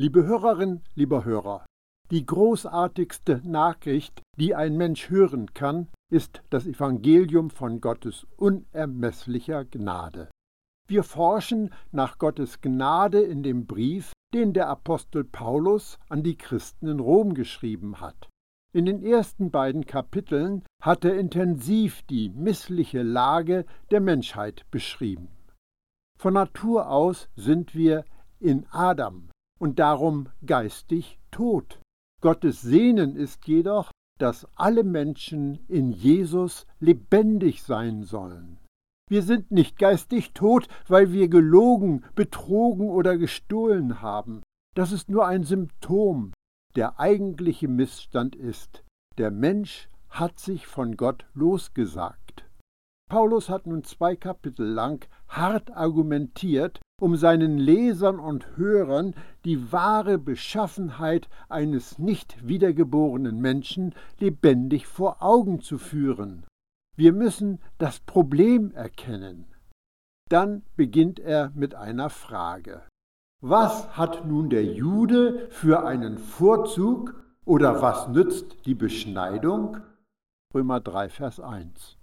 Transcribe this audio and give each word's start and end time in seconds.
Liebe 0.00 0.26
Hörerin, 0.26 0.80
lieber 0.94 1.26
Hörer, 1.26 1.66
die 2.10 2.24
großartigste 2.24 3.42
Nachricht, 3.44 4.22
die 4.38 4.54
ein 4.54 4.78
Mensch 4.78 5.10
hören 5.10 5.52
kann, 5.52 5.88
ist 6.10 6.40
das 6.48 6.66
Evangelium 6.66 7.50
von 7.50 7.82
Gottes 7.82 8.26
unermesslicher 8.38 9.66
Gnade. 9.66 10.30
Wir 10.88 11.02
forschen 11.02 11.68
nach 11.92 12.16
Gottes 12.16 12.62
Gnade 12.62 13.20
in 13.20 13.42
dem 13.42 13.66
Brief, 13.66 14.14
den 14.32 14.54
der 14.54 14.70
Apostel 14.70 15.22
Paulus 15.22 15.98
an 16.08 16.22
die 16.22 16.38
Christen 16.38 16.86
in 16.88 16.98
Rom 16.98 17.34
geschrieben 17.34 18.00
hat. 18.00 18.30
In 18.72 18.86
den 18.86 19.02
ersten 19.02 19.50
beiden 19.50 19.84
Kapiteln 19.84 20.64
hat 20.82 21.04
er 21.04 21.18
intensiv 21.18 22.00
die 22.04 22.30
missliche 22.30 23.02
Lage 23.02 23.66
der 23.90 24.00
Menschheit 24.00 24.64
beschrieben. 24.70 25.28
Von 26.18 26.32
Natur 26.32 26.88
aus 26.88 27.28
sind 27.36 27.74
wir 27.74 28.06
in 28.38 28.64
Adam, 28.70 29.28
und 29.60 29.78
darum 29.78 30.28
geistig 30.44 31.20
tot. 31.30 31.80
Gottes 32.20 32.62
Sehnen 32.62 33.14
ist 33.14 33.46
jedoch, 33.46 33.90
dass 34.18 34.46
alle 34.56 34.84
Menschen 34.84 35.60
in 35.68 35.92
Jesus 35.92 36.66
lebendig 36.80 37.62
sein 37.62 38.02
sollen. 38.02 38.58
Wir 39.08 39.22
sind 39.22 39.50
nicht 39.50 39.78
geistig 39.78 40.32
tot, 40.34 40.68
weil 40.86 41.12
wir 41.12 41.28
gelogen, 41.28 42.04
betrogen 42.14 42.88
oder 42.88 43.16
gestohlen 43.16 44.02
haben. 44.02 44.42
Das 44.74 44.92
ist 44.92 45.08
nur 45.08 45.26
ein 45.26 45.44
Symptom. 45.44 46.32
Der 46.76 47.00
eigentliche 47.00 47.66
Missstand 47.66 48.36
ist, 48.36 48.84
der 49.18 49.30
Mensch 49.30 49.88
hat 50.08 50.38
sich 50.38 50.66
von 50.66 50.96
Gott 50.96 51.26
losgesagt. 51.34 52.29
Paulus 53.10 53.50
hat 53.50 53.66
nun 53.66 53.82
zwei 53.82 54.14
Kapitel 54.14 54.64
lang 54.64 55.04
hart 55.28 55.76
argumentiert, 55.76 56.80
um 57.00 57.16
seinen 57.16 57.58
Lesern 57.58 58.20
und 58.20 58.56
Hörern 58.56 59.14
die 59.44 59.72
wahre 59.72 60.16
Beschaffenheit 60.16 61.28
eines 61.48 61.98
nicht 61.98 62.46
wiedergeborenen 62.46 63.40
Menschen 63.40 63.94
lebendig 64.20 64.86
vor 64.86 65.22
Augen 65.22 65.60
zu 65.60 65.76
führen. 65.76 66.46
Wir 66.96 67.12
müssen 67.12 67.58
das 67.78 67.98
Problem 67.98 68.70
erkennen. 68.72 69.46
Dann 70.28 70.62
beginnt 70.76 71.18
er 71.18 71.50
mit 71.56 71.74
einer 71.74 72.10
Frage. 72.10 72.82
Was 73.42 73.96
hat 73.96 74.24
nun 74.24 74.50
der 74.50 74.64
Jude 74.64 75.48
für 75.50 75.84
einen 75.84 76.16
Vorzug 76.18 77.24
oder 77.44 77.82
was 77.82 78.06
nützt 78.06 78.66
die 78.66 78.76
Beschneidung? 78.76 79.78
Römer 80.54 80.78
3, 80.78 81.08
Vers 81.08 81.40
1. 81.40 81.99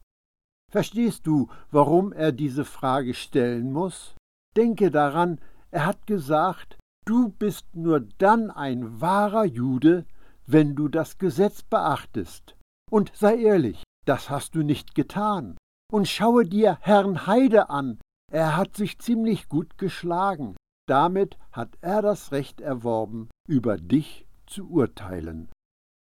Verstehst 0.71 1.25
du, 1.25 1.47
warum 1.71 2.11
er 2.11 2.31
diese 2.31 2.65
Frage 2.65 3.13
stellen 3.13 3.71
muss? 3.71 4.15
Denke 4.55 4.91
daran, 4.91 5.39
er 5.71 5.85
hat 5.85 6.07
gesagt, 6.07 6.77
du 7.05 7.29
bist 7.29 7.65
nur 7.73 8.01
dann 8.17 8.51
ein 8.51 8.99
wahrer 8.99 9.45
Jude, 9.45 10.05
wenn 10.45 10.75
du 10.75 10.87
das 10.87 11.17
Gesetz 11.17 11.63
beachtest. 11.63 12.55
Und 12.91 13.11
sei 13.15 13.37
ehrlich, 13.37 13.83
das 14.05 14.29
hast 14.29 14.55
du 14.55 14.63
nicht 14.63 14.95
getan. 14.95 15.57
Und 15.91 16.07
schaue 16.07 16.45
dir 16.45 16.77
Herrn 16.81 17.27
Heide 17.27 17.69
an, 17.69 17.99
er 18.31 18.57
hat 18.57 18.75
sich 18.75 18.99
ziemlich 18.99 19.47
gut 19.47 19.77
geschlagen. 19.77 20.55
Damit 20.87 21.37
hat 21.51 21.77
er 21.81 22.01
das 22.01 22.31
Recht 22.31 22.61
erworben, 22.61 23.29
über 23.47 23.77
dich 23.77 24.25
zu 24.45 24.69
urteilen. 24.69 25.49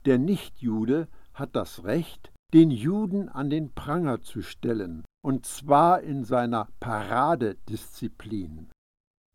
Der 0.06 0.18
Nichtjude 0.18 1.08
hat 1.34 1.56
das 1.56 1.84
Recht, 1.84 2.32
den 2.53 2.72
Juden 2.72 3.30
an 3.30 3.50
den 3.50 3.73
Pranger 3.73 4.22
zu 4.22 4.42
stellen, 4.42 5.03
und 5.23 5.45
zwar 5.45 6.02
in 6.02 6.23
seiner 6.23 6.67
Paradedisziplin. 6.80 8.69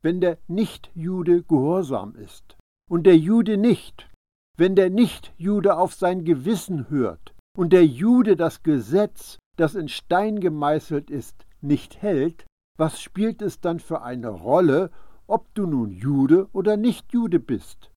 Wenn 0.02 0.20
der 0.20 0.38
Nichtjude 0.48 1.42
gehorsam 1.42 2.16
ist 2.16 2.56
und 2.90 3.04
der 3.04 3.16
Jude 3.16 3.56
nicht, 3.56 4.10
wenn 4.56 4.74
der 4.74 4.90
Nichtjude 4.90 5.76
auf 5.76 5.94
sein 5.94 6.24
Gewissen 6.24 6.90
hört 6.90 7.34
und 7.56 7.72
der 7.72 7.86
Jude 7.86 8.36
das 8.36 8.62
Gesetz, 8.62 9.38
das 9.56 9.74
in 9.74 9.88
Stein 9.88 10.40
gemeißelt 10.40 11.10
ist, 11.10 11.46
nicht 11.60 12.02
hält, 12.02 12.44
was 12.76 13.00
spielt 13.00 13.40
es 13.40 13.60
dann 13.60 13.78
für 13.78 14.02
eine 14.02 14.28
Rolle, 14.28 14.90
ob 15.26 15.54
du 15.54 15.66
nun 15.66 15.92
Jude 15.92 16.48
oder 16.52 16.76
Nichtjude 16.76 17.38
bist? 17.38 17.90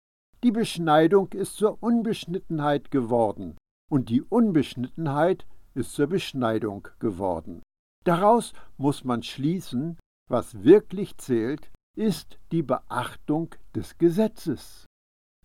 Die 0.43 0.51
Beschneidung 0.51 1.33
ist 1.33 1.55
zur 1.55 1.81
Unbeschnittenheit 1.81 2.91
geworden, 2.91 3.57
und 3.89 4.09
die 4.09 4.21
Unbeschnittenheit 4.21 5.45
ist 5.73 5.93
zur 5.93 6.07
Beschneidung 6.07 6.87
geworden. 6.99 7.61
Daraus 8.03 8.53
muss 8.77 9.03
man 9.03 9.23
schließen, 9.23 9.97
was 10.29 10.63
wirklich 10.63 11.17
zählt, 11.17 11.71
ist 11.95 12.37
die 12.51 12.63
Beachtung 12.63 13.55
des 13.75 13.97
Gesetzes. 13.97 14.85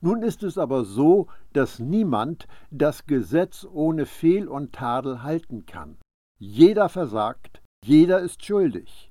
Nun 0.01 0.23
ist 0.23 0.43
es 0.43 0.59
aber 0.59 0.85
so, 0.85 1.29
dass 1.53 1.79
niemand 1.79 2.49
das 2.71 3.07
Gesetz 3.07 3.65
ohne 3.65 4.05
Fehl 4.05 4.49
und 4.49 4.73
Tadel 4.73 5.23
halten 5.23 5.65
kann. 5.65 5.99
Jeder 6.39 6.89
versagt, 6.89 7.63
jeder 7.85 8.21
ist 8.21 8.45
schuldig. 8.45 9.11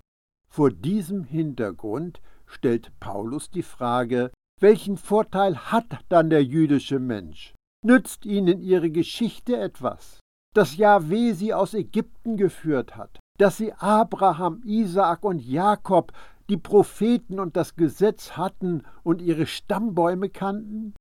Vor 0.50 0.70
diesem 0.70 1.24
Hintergrund 1.24 2.22
stellt 2.46 2.92
Paulus 3.00 3.50
die 3.50 3.64
Frage, 3.64 4.32
welchen 4.60 4.98
Vorteil 4.98 5.72
hat 5.72 5.86
dann 6.10 6.30
der 6.30 6.44
jüdische 6.44 7.00
Mensch? 7.00 7.56
Nützt 7.84 8.28
ihnen 8.28 8.62
ihre 8.62 8.92
Geschichte 8.92 9.58
etwas? 9.58 10.20
Dass 10.54 10.78
Jahweh 10.78 11.34
sie 11.34 11.54
aus 11.54 11.74
Ägypten 11.74 12.38
geführt 12.38 12.96
hat, 12.96 13.20
dass 13.40 13.58
sie 13.58 13.74
Abraham, 13.74 14.62
Isaak 14.64 15.24
und 15.24 15.40
Jakob, 15.40 16.14
die 16.48 16.58
Propheten 16.58 17.40
und 17.40 17.56
das 17.56 17.76
Gesetz 17.76 18.38
hatten 18.38 18.84
und 19.04 19.22
ihre 19.22 19.48
Stammbäume 19.48 20.30
kannten? 20.30 20.94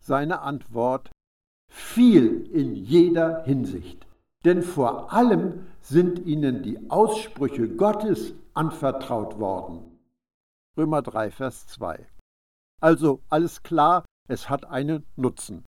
Seine 0.00 0.40
Antwort 0.40 1.10
viel 1.70 2.50
in 2.52 2.74
jeder 2.74 3.44
Hinsicht. 3.44 4.06
Denn 4.44 4.62
vor 4.62 5.12
allem 5.12 5.66
sind 5.80 6.18
ihnen 6.26 6.62
die 6.62 6.90
Aussprüche 6.90 7.68
Gottes 7.68 8.34
anvertraut 8.54 9.38
worden. 9.38 9.98
Römer 10.76 11.02
3, 11.02 11.30
Vers 11.30 11.66
2. 11.68 12.06
Also 12.80 13.22
alles 13.28 13.62
klar, 13.62 14.04
es 14.28 14.50
hat 14.50 14.64
einen 14.64 15.04
Nutzen 15.16 15.64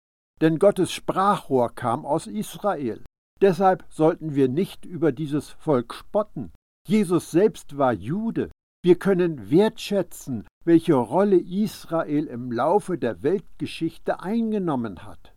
denn 0.44 0.58
Gottes 0.58 0.92
Sprachrohr 0.92 1.74
kam 1.74 2.04
aus 2.04 2.26
Israel. 2.26 3.02
Deshalb 3.40 3.82
sollten 3.88 4.34
wir 4.34 4.46
nicht 4.46 4.84
über 4.84 5.10
dieses 5.10 5.48
Volk 5.48 5.94
spotten. 5.94 6.52
Jesus 6.86 7.30
selbst 7.30 7.78
war 7.78 7.94
Jude. 7.94 8.50
Wir 8.82 8.98
können 8.98 9.50
wertschätzen, 9.50 10.46
welche 10.66 10.92
Rolle 10.92 11.38
Israel 11.38 12.26
im 12.26 12.52
Laufe 12.52 12.98
der 12.98 13.22
Weltgeschichte 13.22 14.20
eingenommen 14.20 15.06
hat. 15.06 15.34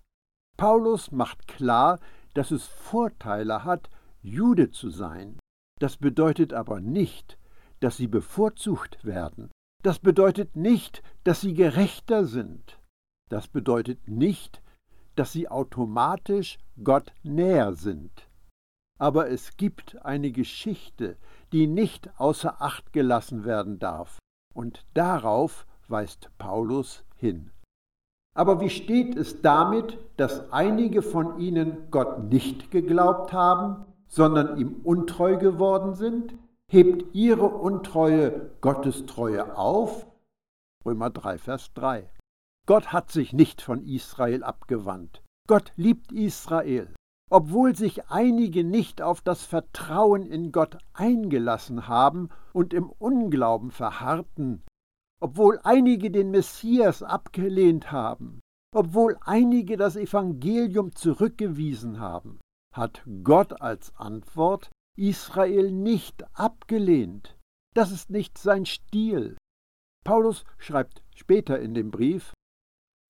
Paulus 0.58 1.14
macht 1.14 1.48
klar, 1.48 2.02
dass 2.34 2.52
es 2.52 2.66
Vorteile 2.66 3.64
hat, 3.64 3.90
Jude 4.22 4.72
zu 4.72 4.90
sein. 4.90 5.40
Das 5.80 5.96
bedeutet 5.96 6.52
aber 6.52 6.82
nicht, 6.82 7.38
dass 7.80 7.96
sie 7.96 8.08
bevorzugt 8.08 9.06
werden. 9.06 9.52
Das 9.84 10.00
bedeutet 10.00 10.58
nicht, 10.58 11.02
dass 11.24 11.40
sie 11.40 11.54
gerechter 11.54 12.26
sind. 12.26 12.78
Das 13.30 13.48
bedeutet 13.48 14.10
nicht, 14.10 14.62
dass 15.18 15.32
sie 15.32 15.50
automatisch 15.50 16.60
Gott 16.84 17.12
näher 17.24 17.74
sind. 17.74 18.30
Aber 19.00 19.30
es 19.30 19.58
gibt 19.58 20.04
eine 20.06 20.32
Geschichte, 20.32 21.18
die 21.52 21.68
nicht 21.68 22.10
außer 22.20 22.62
Acht 22.62 22.94
gelassen 22.94 23.46
werden 23.46 23.80
darf, 23.80 24.20
und 24.54 24.86
darauf 24.94 25.66
weist 25.88 26.30
Paulus 26.38 27.04
hin. 27.16 27.52
Aber 28.36 28.60
wie 28.60 28.70
steht 28.70 29.16
es 29.16 29.42
damit, 29.42 29.98
dass 30.18 30.52
einige 30.52 31.02
von 31.02 31.40
ihnen 31.40 31.90
Gott 31.90 32.24
nicht 32.24 32.70
geglaubt 32.70 33.34
haben, 33.34 33.86
sondern 34.08 34.58
ihm 34.60 34.82
untreu 34.84 35.38
geworden 35.38 35.96
sind? 35.96 36.36
Hebt 36.70 37.16
ihre 37.16 37.48
Untreue 37.48 38.52
Gottes 38.62 39.06
Treue 39.06 39.58
auf? 39.58 40.06
Römer 40.86 41.10
3, 41.10 41.38
Vers 41.38 41.74
3. 41.74 42.10
Gott 42.68 42.92
hat 42.92 43.10
sich 43.12 43.32
nicht 43.32 43.62
von 43.62 43.82
Israel 43.88 44.44
abgewandt. 44.44 45.24
Gott 45.48 45.72
liebt 45.78 46.12
Israel. 46.12 46.94
Obwohl 47.32 47.76
sich 47.76 48.08
einige 48.08 48.64
nicht 48.64 49.02
auf 49.02 49.22
das 49.22 49.44
Vertrauen 49.44 50.26
in 50.26 50.52
Gott 50.52 50.78
eingelassen 50.94 51.88
haben 51.88 52.30
und 52.54 52.74
im 52.74 52.90
Unglauben 52.90 53.72
verharrten, 53.72 54.64
obwohl 55.20 55.60
einige 55.64 56.12
den 56.12 56.30
Messias 56.32 57.04
abgelehnt 57.04 57.92
haben, 57.92 58.42
obwohl 58.74 59.18
einige 59.22 59.78
das 59.78 59.96
Evangelium 59.96 60.94
zurückgewiesen 60.94 62.00
haben, 62.00 62.40
hat 62.74 63.04
Gott 63.24 63.62
als 63.62 63.96
Antwort 63.96 64.70
Israel 64.98 65.72
nicht 65.72 66.24
abgelehnt. 66.38 67.38
Das 67.74 67.92
ist 67.92 68.10
nicht 68.10 68.38
sein 68.38 68.66
Stil. 68.66 69.38
Paulus 70.06 70.46
schreibt 70.58 71.04
später 71.16 71.60
in 71.60 71.74
dem 71.74 71.92
Brief, 71.92 72.34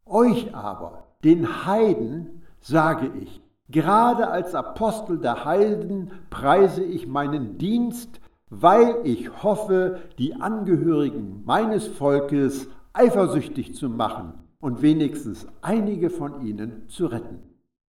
euch 0.10 0.54
aber, 0.56 1.08
den 1.24 1.66
Heiden, 1.66 2.44
sage 2.60 3.12
ich, 3.20 3.42
gerade 3.70 4.30
als 4.30 4.56
Apostel 4.56 5.20
der 5.20 5.46
Heiden 5.46 6.12
preise 6.30 6.84
ich 6.84 7.08
meinen 7.08 7.58
Dienst, 7.58 8.20
weil 8.50 8.98
ich 9.04 9.44
hoffe, 9.44 10.00
die 10.18 10.36
Angehörigen 10.36 11.44
meines 11.46 11.88
Volkes 11.88 12.68
eifersüchtig 12.94 13.76
zu 13.76 13.90
machen 13.90 14.34
und 14.60 14.82
wenigstens 14.82 15.48
einige 15.62 16.10
von 16.10 16.46
ihnen 16.46 16.88
zu 16.88 17.08
retten. 17.08 17.40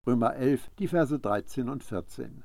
Römer 0.07 0.35
11, 0.35 0.69
die 0.79 0.87
Verse 0.87 1.19
13 1.19 1.69
und 1.69 1.83
14. 1.83 2.43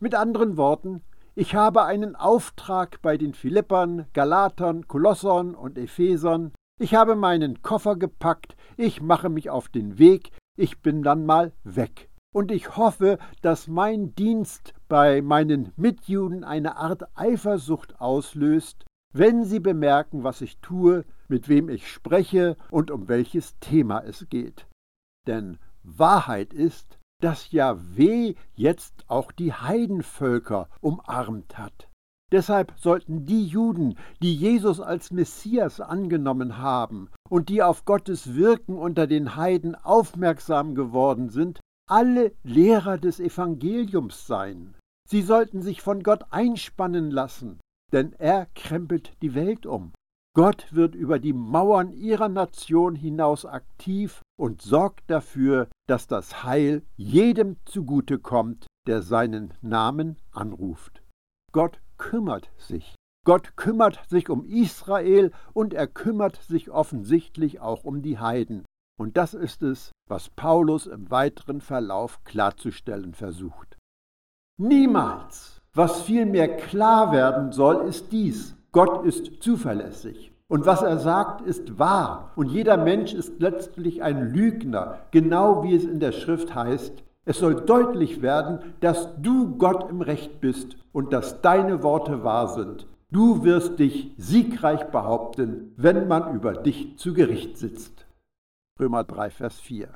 Mit 0.00 0.14
anderen 0.14 0.56
Worten, 0.56 1.02
ich 1.34 1.54
habe 1.54 1.84
einen 1.84 2.16
Auftrag 2.16 3.00
bei 3.02 3.16
den 3.16 3.32
Philippern, 3.32 4.06
Galatern, 4.12 4.88
Kolossern 4.88 5.54
und 5.54 5.78
Ephesern. 5.78 6.52
Ich 6.80 6.94
habe 6.94 7.16
meinen 7.16 7.60
Koffer 7.62 7.96
gepackt, 7.96 8.54
ich 8.76 9.02
mache 9.02 9.28
mich 9.28 9.50
auf 9.50 9.68
den 9.68 9.98
Weg, 9.98 10.30
ich 10.56 10.80
bin 10.80 11.02
dann 11.02 11.26
mal 11.26 11.52
weg. 11.64 12.08
Und 12.32 12.52
ich 12.52 12.76
hoffe, 12.76 13.18
dass 13.42 13.66
mein 13.66 14.14
Dienst 14.14 14.74
bei 14.86 15.20
meinen 15.20 15.72
Mitjuden 15.76 16.44
eine 16.44 16.76
Art 16.76 17.16
Eifersucht 17.16 18.00
auslöst, 18.00 18.84
wenn 19.12 19.44
sie 19.44 19.58
bemerken, 19.58 20.22
was 20.22 20.40
ich 20.40 20.58
tue, 20.58 21.04
mit 21.26 21.48
wem 21.48 21.68
ich 21.68 21.90
spreche 21.90 22.56
und 22.70 22.92
um 22.92 23.08
welches 23.08 23.58
Thema 23.58 24.04
es 24.04 24.28
geht. 24.28 24.68
Denn 25.26 25.58
Wahrheit 25.82 26.52
ist, 26.52 26.98
dass 27.20 27.50
Jahweh 27.50 28.34
jetzt 28.54 29.04
auch 29.08 29.32
die 29.32 29.52
Heidenvölker 29.52 30.68
umarmt 30.80 31.58
hat. 31.58 31.87
Deshalb 32.30 32.74
sollten 32.76 33.24
die 33.24 33.46
Juden, 33.46 33.96
die 34.22 34.34
Jesus 34.34 34.80
als 34.80 35.10
Messias 35.10 35.80
angenommen 35.80 36.58
haben 36.58 37.08
und 37.30 37.48
die 37.48 37.62
auf 37.62 37.86
Gottes 37.86 38.34
Wirken 38.34 38.76
unter 38.76 39.06
den 39.06 39.36
Heiden 39.36 39.74
aufmerksam 39.74 40.74
geworden 40.74 41.30
sind, 41.30 41.60
alle 41.88 42.32
Lehrer 42.42 42.98
des 42.98 43.18
Evangeliums 43.18 44.26
sein. 44.26 44.74
Sie 45.08 45.22
sollten 45.22 45.62
sich 45.62 45.80
von 45.80 46.02
Gott 46.02 46.24
einspannen 46.30 47.10
lassen, 47.10 47.60
denn 47.92 48.12
er 48.12 48.46
krempelt 48.54 49.12
die 49.22 49.34
Welt 49.34 49.64
um. 49.64 49.92
Gott 50.34 50.66
wird 50.70 50.94
über 50.94 51.18
die 51.18 51.32
Mauern 51.32 51.90
ihrer 51.90 52.28
Nation 52.28 52.94
hinaus 52.94 53.46
aktiv 53.46 54.20
und 54.38 54.60
sorgt 54.60 55.10
dafür, 55.10 55.68
dass 55.88 56.06
das 56.06 56.44
Heil 56.44 56.82
jedem 56.96 57.56
zugute 57.64 58.18
kommt, 58.18 58.66
der 58.86 59.00
seinen 59.00 59.54
Namen 59.62 60.16
anruft. 60.30 61.02
Gott 61.52 61.80
kümmert 61.98 62.50
sich. 62.56 62.94
Gott 63.24 63.56
kümmert 63.56 64.00
sich 64.08 64.30
um 64.30 64.44
Israel 64.46 65.32
und 65.52 65.74
er 65.74 65.86
kümmert 65.86 66.36
sich 66.36 66.70
offensichtlich 66.70 67.60
auch 67.60 67.84
um 67.84 68.00
die 68.00 68.18
Heiden. 68.18 68.64
Und 68.98 69.16
das 69.16 69.34
ist 69.34 69.62
es, 69.62 69.92
was 70.08 70.30
Paulus 70.30 70.86
im 70.86 71.10
weiteren 71.10 71.60
Verlauf 71.60 72.24
klarzustellen 72.24 73.14
versucht. 73.14 73.76
Niemals. 74.58 75.60
Was 75.74 76.02
vielmehr 76.02 76.56
klar 76.56 77.12
werden 77.12 77.52
soll, 77.52 77.86
ist 77.86 78.10
dies. 78.10 78.56
Gott 78.72 79.04
ist 79.04 79.42
zuverlässig. 79.42 80.32
Und 80.48 80.64
was 80.64 80.82
er 80.82 80.98
sagt, 80.98 81.42
ist 81.42 81.78
wahr. 81.78 82.32
Und 82.34 82.48
jeder 82.50 82.76
Mensch 82.78 83.12
ist 83.12 83.40
letztlich 83.40 84.02
ein 84.02 84.32
Lügner, 84.32 85.00
genau 85.10 85.62
wie 85.62 85.76
es 85.76 85.84
in 85.84 86.00
der 86.00 86.12
Schrift 86.12 86.54
heißt. 86.54 87.04
Es 87.28 87.40
soll 87.40 87.56
deutlich 87.66 88.22
werden, 88.22 88.60
dass 88.80 89.20
du 89.20 89.58
Gott 89.58 89.90
im 89.90 90.00
Recht 90.00 90.40
bist 90.40 90.78
und 90.92 91.12
dass 91.12 91.42
deine 91.42 91.82
Worte 91.82 92.24
wahr 92.24 92.48
sind. 92.48 92.86
Du 93.10 93.44
wirst 93.44 93.78
dich 93.78 94.14
siegreich 94.16 94.84
behaupten, 94.84 95.74
wenn 95.76 96.08
man 96.08 96.34
über 96.34 96.54
dich 96.54 96.96
zu 96.96 97.12
Gericht 97.12 97.58
sitzt. 97.58 98.06
Römer 98.80 99.04
3, 99.04 99.28
Vers 99.28 99.60
4. 99.60 99.94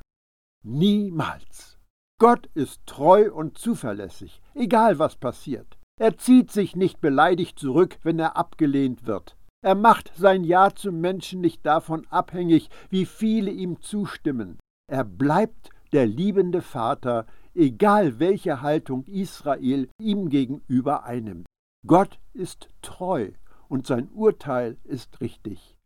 Niemals. 0.63 1.79
Gott 2.19 2.51
ist 2.53 2.85
treu 2.85 3.33
und 3.33 3.57
zuverlässig, 3.57 4.39
egal 4.53 4.99
was 4.99 5.15
passiert. 5.15 5.79
Er 5.99 6.15
zieht 6.19 6.51
sich 6.51 6.75
nicht 6.75 7.01
beleidigt 7.01 7.57
zurück, 7.57 7.97
wenn 8.03 8.19
er 8.19 8.37
abgelehnt 8.37 9.07
wird. 9.07 9.37
Er 9.65 9.73
macht 9.73 10.11
sein 10.15 10.43
Ja 10.43 10.69
zum 10.75 11.01
Menschen 11.01 11.41
nicht 11.41 11.65
davon 11.65 12.05
abhängig, 12.11 12.69
wie 12.91 13.07
viele 13.07 13.49
ihm 13.49 13.81
zustimmen. 13.81 14.59
Er 14.87 15.03
bleibt 15.03 15.71
der 15.93 16.05
liebende 16.05 16.61
Vater, 16.61 17.25
egal 17.55 18.19
welche 18.19 18.61
Haltung 18.61 19.05
Israel 19.05 19.89
ihm 19.99 20.29
gegenüber 20.29 21.05
einnimmt. 21.05 21.45
Gott 21.85 22.19
ist 22.33 22.69
treu 22.81 23.31
und 23.67 23.85
sein 23.87 24.09
Urteil 24.09 24.77
ist 24.83 25.21
richtig. 25.21 25.77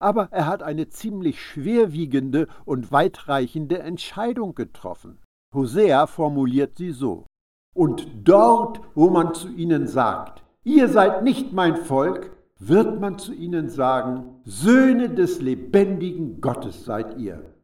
Aber 0.00 0.28
er 0.30 0.46
hat 0.46 0.62
eine 0.62 0.88
ziemlich 0.88 1.42
schwerwiegende 1.42 2.46
und 2.64 2.92
weitreichende 2.92 3.80
Entscheidung 3.80 4.54
getroffen. 4.54 5.18
Hosea 5.54 6.06
formuliert 6.06 6.76
sie 6.76 6.92
so. 6.92 7.26
Und 7.74 8.08
dort, 8.24 8.80
wo 8.94 9.10
man 9.10 9.34
zu 9.34 9.48
ihnen 9.48 9.86
sagt, 9.86 10.42
ihr 10.62 10.88
seid 10.88 11.24
nicht 11.24 11.52
mein 11.52 11.76
Volk, 11.76 12.36
wird 12.58 13.00
man 13.00 13.18
zu 13.18 13.32
ihnen 13.32 13.68
sagen, 13.68 14.40
Söhne 14.44 15.10
des 15.10 15.40
lebendigen 15.40 16.40
Gottes 16.40 16.84
seid 16.84 17.18
ihr. 17.18 17.54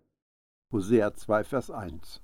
Hosea 0.74 1.14
2, 1.14 1.44
Vers 1.44 1.70
1. 1.70 2.20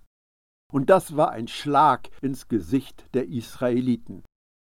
Und 0.73 0.91
das 0.91 1.17
war 1.17 1.31
ein 1.31 1.47
Schlag 1.47 2.11
ins 2.20 2.49
Gesicht 2.49 3.05
der 3.14 3.29
Israeliten. 3.29 4.25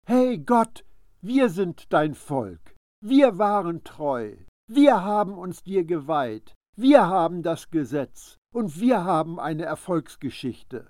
Hey 0.07 0.37
Gott, 0.37 0.85
wir 1.21 1.49
sind 1.49 1.91
dein 1.91 2.15
Volk, 2.15 2.73
wir 3.03 3.37
waren 3.37 3.83
treu, 3.83 4.37
wir 4.71 5.03
haben 5.03 5.37
uns 5.37 5.61
dir 5.61 5.83
geweiht, 5.83 6.53
wir 6.77 7.07
haben 7.07 7.43
das 7.43 7.69
Gesetz 7.69 8.37
und 8.53 8.79
wir 8.79 9.03
haben 9.03 9.41
eine 9.41 9.65
Erfolgsgeschichte. 9.65 10.89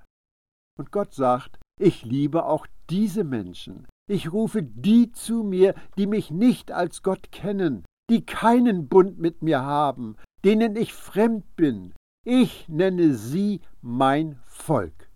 Und 0.78 0.92
Gott 0.92 1.16
sagt, 1.16 1.58
ich 1.80 2.06
liebe 2.06 2.46
auch 2.46 2.68
diese 2.92 3.24
Menschen, 3.24 3.88
ich 4.08 4.32
rufe 4.32 4.62
die 4.62 5.12
zu 5.12 5.42
mir, 5.42 5.74
die 5.98 6.06
mich 6.06 6.30
nicht 6.30 6.72
als 6.72 7.02
Gott 7.02 7.32
kennen, 7.32 7.84
die 8.12 8.24
keinen 8.28 8.88
Bund 8.88 9.18
mit 9.18 9.42
mir 9.42 9.64
haben, 9.64 10.18
denen 10.44 10.76
ich 10.76 10.94
fremd 10.94 11.56
bin. 11.56 11.96
Ich 12.28 12.68
nenne 12.68 13.14
sie 13.14 13.62
mein 13.84 14.40
Volk. 14.48 15.12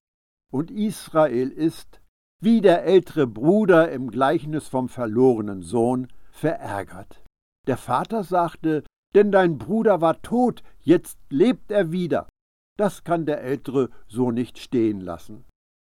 Und 0.51 0.69
Israel 0.69 1.49
ist, 1.49 2.01
wie 2.39 2.61
der 2.61 2.85
ältere 2.85 3.25
Bruder 3.25 3.91
im 3.91 4.11
Gleichnis 4.11 4.67
vom 4.67 4.89
verlorenen 4.89 5.63
Sohn, 5.63 6.07
verärgert. 6.29 7.23
Der 7.65 7.77
Vater 7.77 8.23
sagte, 8.23 8.83
denn 9.15 9.31
dein 9.31 9.57
Bruder 9.57 10.01
war 10.01 10.21
tot, 10.21 10.61
jetzt 10.81 11.17
lebt 11.31 11.71
er 11.71 11.91
wieder. 11.91 12.29
Das 12.77 13.03
kann 13.03 13.25
der 13.25 13.41
Ältere 13.41 13.89
so 14.07 14.29
nicht 14.29 14.59
stehen 14.59 15.01
lassen. 15.01 15.45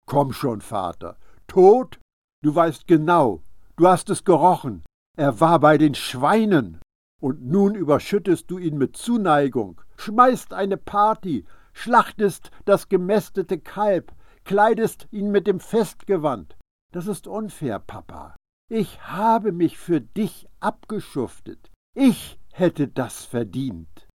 Komm 0.07 0.35
schon, 0.35 0.61
Vater, 0.61 1.17
tot? 1.47 1.99
Du 2.45 2.55
weißt 2.55 2.87
genau, 2.87 3.43
du 3.77 3.89
hast 3.89 4.11
es 4.11 4.23
gerochen. 4.23 4.85
Er 5.17 5.41
war 5.41 5.61
bei 5.61 5.79
den 5.79 5.95
Schweinen. 5.95 6.79
Und 7.23 7.43
nun 7.43 7.75
überschüttest 7.75 8.51
du 8.51 8.59
ihn 8.59 8.77
mit 8.77 8.99
Zuneigung, 8.99 9.81
schmeißt 9.97 10.53
eine 10.53 10.77
Party, 10.77 11.45
schlachtest 11.73 12.51
das 12.65 12.89
gemästete 12.89 13.59
Kalb, 13.59 14.13
kleidest 14.45 15.09
ihn 15.11 15.31
mit 15.31 15.47
dem 15.47 15.61
Festgewand. 15.61 16.57
Das 16.93 17.07
ist 17.07 17.27
unfair, 17.27 17.79
Papa. 17.79 18.37
Ich 18.69 19.01
habe 19.03 19.53
mich 19.53 19.79
für 19.79 20.01
dich 20.01 20.49
abgeschuftet. 20.61 21.71
Ich 21.95 22.39
hätte 22.53 22.89
das 22.89 23.25
verdient. 23.25 24.09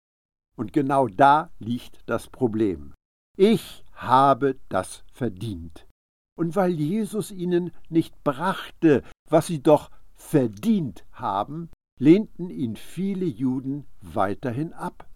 Und 0.56 0.72
genau 0.72 1.08
da 1.08 1.50
liegt 1.58 2.00
das 2.06 2.28
Problem. 2.28 2.94
Ich 3.36 3.84
habe 3.94 4.58
das 4.68 5.04
verdient 5.12 5.86
und 6.40 6.56
weil 6.56 6.72
Jesus 6.72 7.30
ihnen 7.30 7.70
nicht 7.90 8.24
brachte, 8.24 9.02
was 9.28 9.46
sie 9.46 9.62
doch 9.62 9.90
verdient 10.14 11.04
haben, 11.12 11.68
lehnten 11.98 12.48
ihn 12.48 12.76
viele 12.76 13.26
Juden 13.26 13.84
weiterhin 14.00 14.72
ab. 14.72 15.06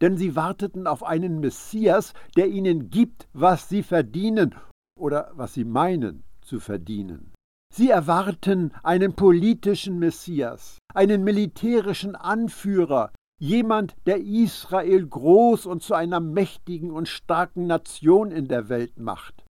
Denn 0.00 0.16
sie 0.16 0.36
warteten 0.36 0.86
auf 0.86 1.02
einen 1.02 1.40
Messias, 1.40 2.12
der 2.36 2.48
ihnen 2.48 2.90
gibt, 2.90 3.28
was 3.32 3.68
sie 3.68 3.82
verdienen 3.82 4.54
oder 4.98 5.30
was 5.34 5.54
sie 5.54 5.64
meinen 5.64 6.24
zu 6.42 6.60
verdienen. 6.60 7.32
Sie 7.72 7.90
erwarten 7.90 8.72
einen 8.82 9.14
politischen 9.14 9.98
Messias, 9.98 10.78
einen 10.94 11.24
militärischen 11.24 12.14
Anführer, 12.14 13.12
jemand, 13.38 13.94
der 14.06 14.18
Israel 14.18 15.06
groß 15.06 15.66
und 15.66 15.82
zu 15.82 15.94
einer 15.94 16.20
mächtigen 16.20 16.90
und 16.90 17.08
starken 17.08 17.66
Nation 17.66 18.30
in 18.30 18.48
der 18.48 18.68
Welt 18.68 18.98
macht. 18.98 19.44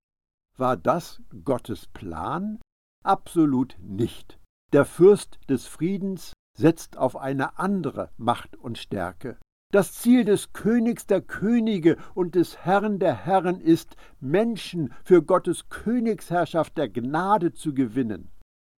War 0.56 0.76
das 0.76 1.22
Gottes 1.44 1.86
Plan? 1.88 2.58
Absolut 3.04 3.76
nicht. 3.80 4.38
Der 4.72 4.84
Fürst 4.84 5.38
des 5.48 5.66
Friedens 5.66 6.32
setzt 6.58 6.96
auf 6.96 7.16
eine 7.16 7.58
andere 7.58 8.10
Macht 8.16 8.56
und 8.56 8.78
Stärke. 8.78 9.38
Das 9.76 9.92
Ziel 9.92 10.24
des 10.24 10.54
Königs 10.54 11.06
der 11.06 11.20
Könige 11.20 11.98
und 12.14 12.34
des 12.34 12.64
Herrn 12.64 12.98
der 12.98 13.12
Herren 13.12 13.60
ist, 13.60 13.94
Menschen 14.20 14.94
für 15.04 15.22
Gottes 15.22 15.68
Königsherrschaft 15.68 16.78
der 16.78 16.88
Gnade 16.88 17.52
zu 17.52 17.74
gewinnen. 17.74 18.30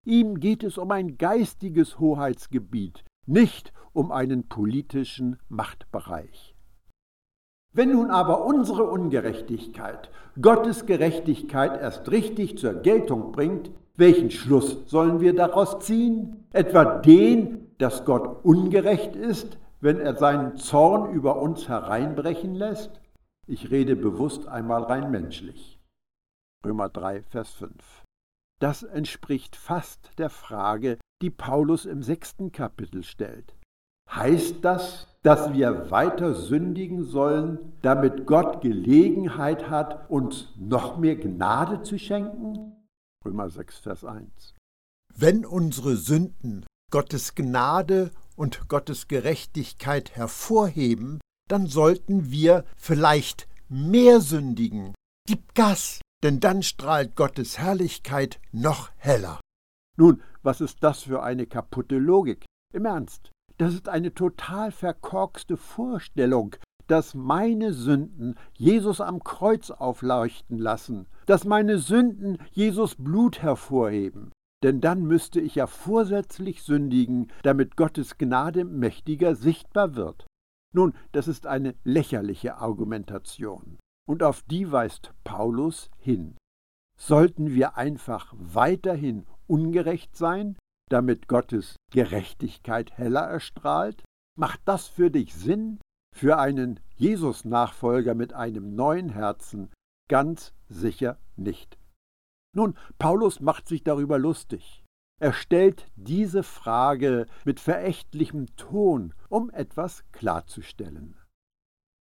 Ihm 0.05 0.41
geht 0.41 0.65
es 0.65 0.77
um 0.77 0.91
ein 0.91 1.17
geistiges 1.17 2.01
Hoheitsgebiet, 2.01 3.05
nicht 3.27 3.73
um 3.93 4.11
einen 4.11 4.49
politischen 4.49 5.39
Machtbereich. 5.49 6.57
Wenn 7.73 7.93
nun 7.93 8.11
aber 8.11 8.45
unsere 8.45 8.83
Ungerechtigkeit 8.83 10.11
Gottes 10.43 10.85
Gerechtigkeit 10.85 11.81
erst 11.81 12.11
richtig 12.11 12.59
zur 12.59 12.75
Geltung 12.75 13.31
bringt, 13.31 13.71
welchen 13.95 14.33
Schluss 14.33 14.79
sollen 14.87 15.21
wir 15.21 15.37
daraus 15.37 15.79
ziehen? 15.79 16.49
Etwa 16.51 16.99
den, 16.99 17.69
dass 17.79 18.05
Gott 18.05 18.45
ungerecht 18.45 19.15
ist, 19.15 19.59
wenn 19.81 20.01
er 20.01 20.17
seinen 20.17 20.57
Zorn 20.57 21.13
über 21.13 21.41
uns 21.41 21.69
hereinbrechen 21.69 22.55
lässt? 22.55 23.01
Ich 23.47 23.71
rede 23.71 23.97
bewusst 23.97 24.47
einmal 24.47 24.83
rein 24.83 25.11
menschlich. 25.11 25.79
Römer 26.65 26.89
3, 26.89 27.23
Vers 27.23 27.51
5. 27.53 28.05
Das 28.61 28.83
entspricht 28.83 29.55
fast 29.57 30.19
der 30.19 30.31
Frage, 30.31 30.99
die 31.23 31.31
Paulus 31.31 31.87
im 31.87 32.03
sechsten 32.03 32.51
Kapitel 32.53 33.05
stellt. 33.05 33.55
Heißt 34.11 34.65
das, 34.65 35.07
dass 35.23 35.53
wir 35.53 35.91
weiter 35.91 36.35
sündigen 36.35 37.05
sollen, 37.05 37.73
damit 37.83 38.27
Gott 38.27 38.63
Gelegenheit 38.63 39.69
hat, 39.69 40.11
uns 40.11 40.49
noch 40.57 40.97
mehr 40.97 41.17
Gnade 41.17 41.83
zu 41.83 41.99
schenken? 41.99 42.73
Römer 43.25 43.51
6, 43.51 43.79
Vers 43.79 44.05
1. 44.05 44.55
Wenn 45.15 45.45
unsere 45.45 45.97
Sünden 45.97 46.65
Gottes 46.91 47.35
Gnade 47.35 48.11
und 48.39 48.69
Gottes 48.69 49.09
Gerechtigkeit 49.09 50.15
hervorheben, 50.15 51.21
dann 51.49 51.67
sollten 51.67 52.31
wir 52.31 52.65
vielleicht 52.77 53.49
mehr 53.69 54.21
sündigen. 54.21 54.95
Gib 55.27 55.55
Gas, 55.55 56.01
denn 56.23 56.41
dann 56.41 56.63
strahlt 56.63 57.17
Gottes 57.17 57.59
Herrlichkeit 57.59 58.41
noch 58.53 58.91
heller. 58.97 59.41
Nun, 59.97 60.23
was 60.43 60.61
ist 60.61 60.83
das 60.83 61.03
für 61.03 61.23
eine 61.23 61.47
kaputte 61.47 61.99
Logik? 61.99 62.45
Im 62.73 62.85
Ernst, 62.85 63.33
das 63.57 63.75
ist 63.75 63.89
eine 63.89 64.15
total 64.15 64.71
verkorkste 64.71 65.57
Vorstellung, 65.57 66.55
dass 66.87 67.15
meine 67.15 67.73
Sünden 67.73 68.37
Jesus 68.55 69.01
am 69.01 69.23
Kreuz 69.23 69.71
aufleuchten 69.71 70.59
lassen, 70.59 71.07
dass 71.27 71.45
meine 71.45 71.79
Sünden 71.79 72.39
Jesus 72.53 72.95
Blut 72.95 73.43
hervorheben. 73.43 74.31
Denn 74.63 74.81
dann 74.81 75.03
müsste 75.03 75.41
ich 75.41 75.55
ja 75.55 75.67
vorsätzlich 75.67 76.63
sündigen, 76.63 77.31
damit 77.43 77.77
Gottes 77.77 78.19
Gnade 78.19 78.65
mächtiger 78.65 79.35
sichtbar 79.35 79.95
wird. 79.95 80.27
Nun, 80.75 80.95
das 81.13 81.29
ist 81.29 81.47
eine 81.47 81.75
lächerliche 81.85 82.57
Argumentation. 82.57 83.79
Und 84.07 84.23
auf 84.23 84.43
die 84.43 84.71
weist 84.73 85.13
Paulus 85.23 85.91
hin. 85.99 86.37
Sollten 86.99 87.55
wir 87.55 87.77
einfach 87.77 88.35
weiterhin 88.37 89.27
ungerecht 89.47 90.17
sein, 90.17 90.57
damit 90.91 91.29
Gottes 91.29 91.77
Gerechtigkeit 91.93 92.97
heller 92.99 93.23
erstrahlt? 93.23 94.03
Macht 94.37 94.61
das 94.65 94.89
für 94.89 95.11
dich 95.11 95.35
Sinn? 95.35 95.79
Für 96.15 96.39
einen 96.39 96.81
Jesus-Nachfolger 96.97 98.15
mit 98.15 98.33
einem 98.33 98.75
neuen 98.75 99.11
Herzen 99.11 99.71
ganz 100.09 100.53
sicher 100.69 101.19
nicht. 101.37 101.78
Nun, 102.55 102.77
Paulus 102.99 103.41
macht 103.41 103.69
sich 103.69 103.83
darüber 103.85 104.19
lustig. 104.19 104.85
Er 105.21 105.33
stellt 105.33 105.91
diese 105.97 106.43
Frage 106.43 107.27
mit 107.45 107.61
verächtlichem 107.61 108.55
Ton, 108.57 109.15
um 109.29 109.51
etwas 109.51 110.05
klarzustellen. 110.13 111.17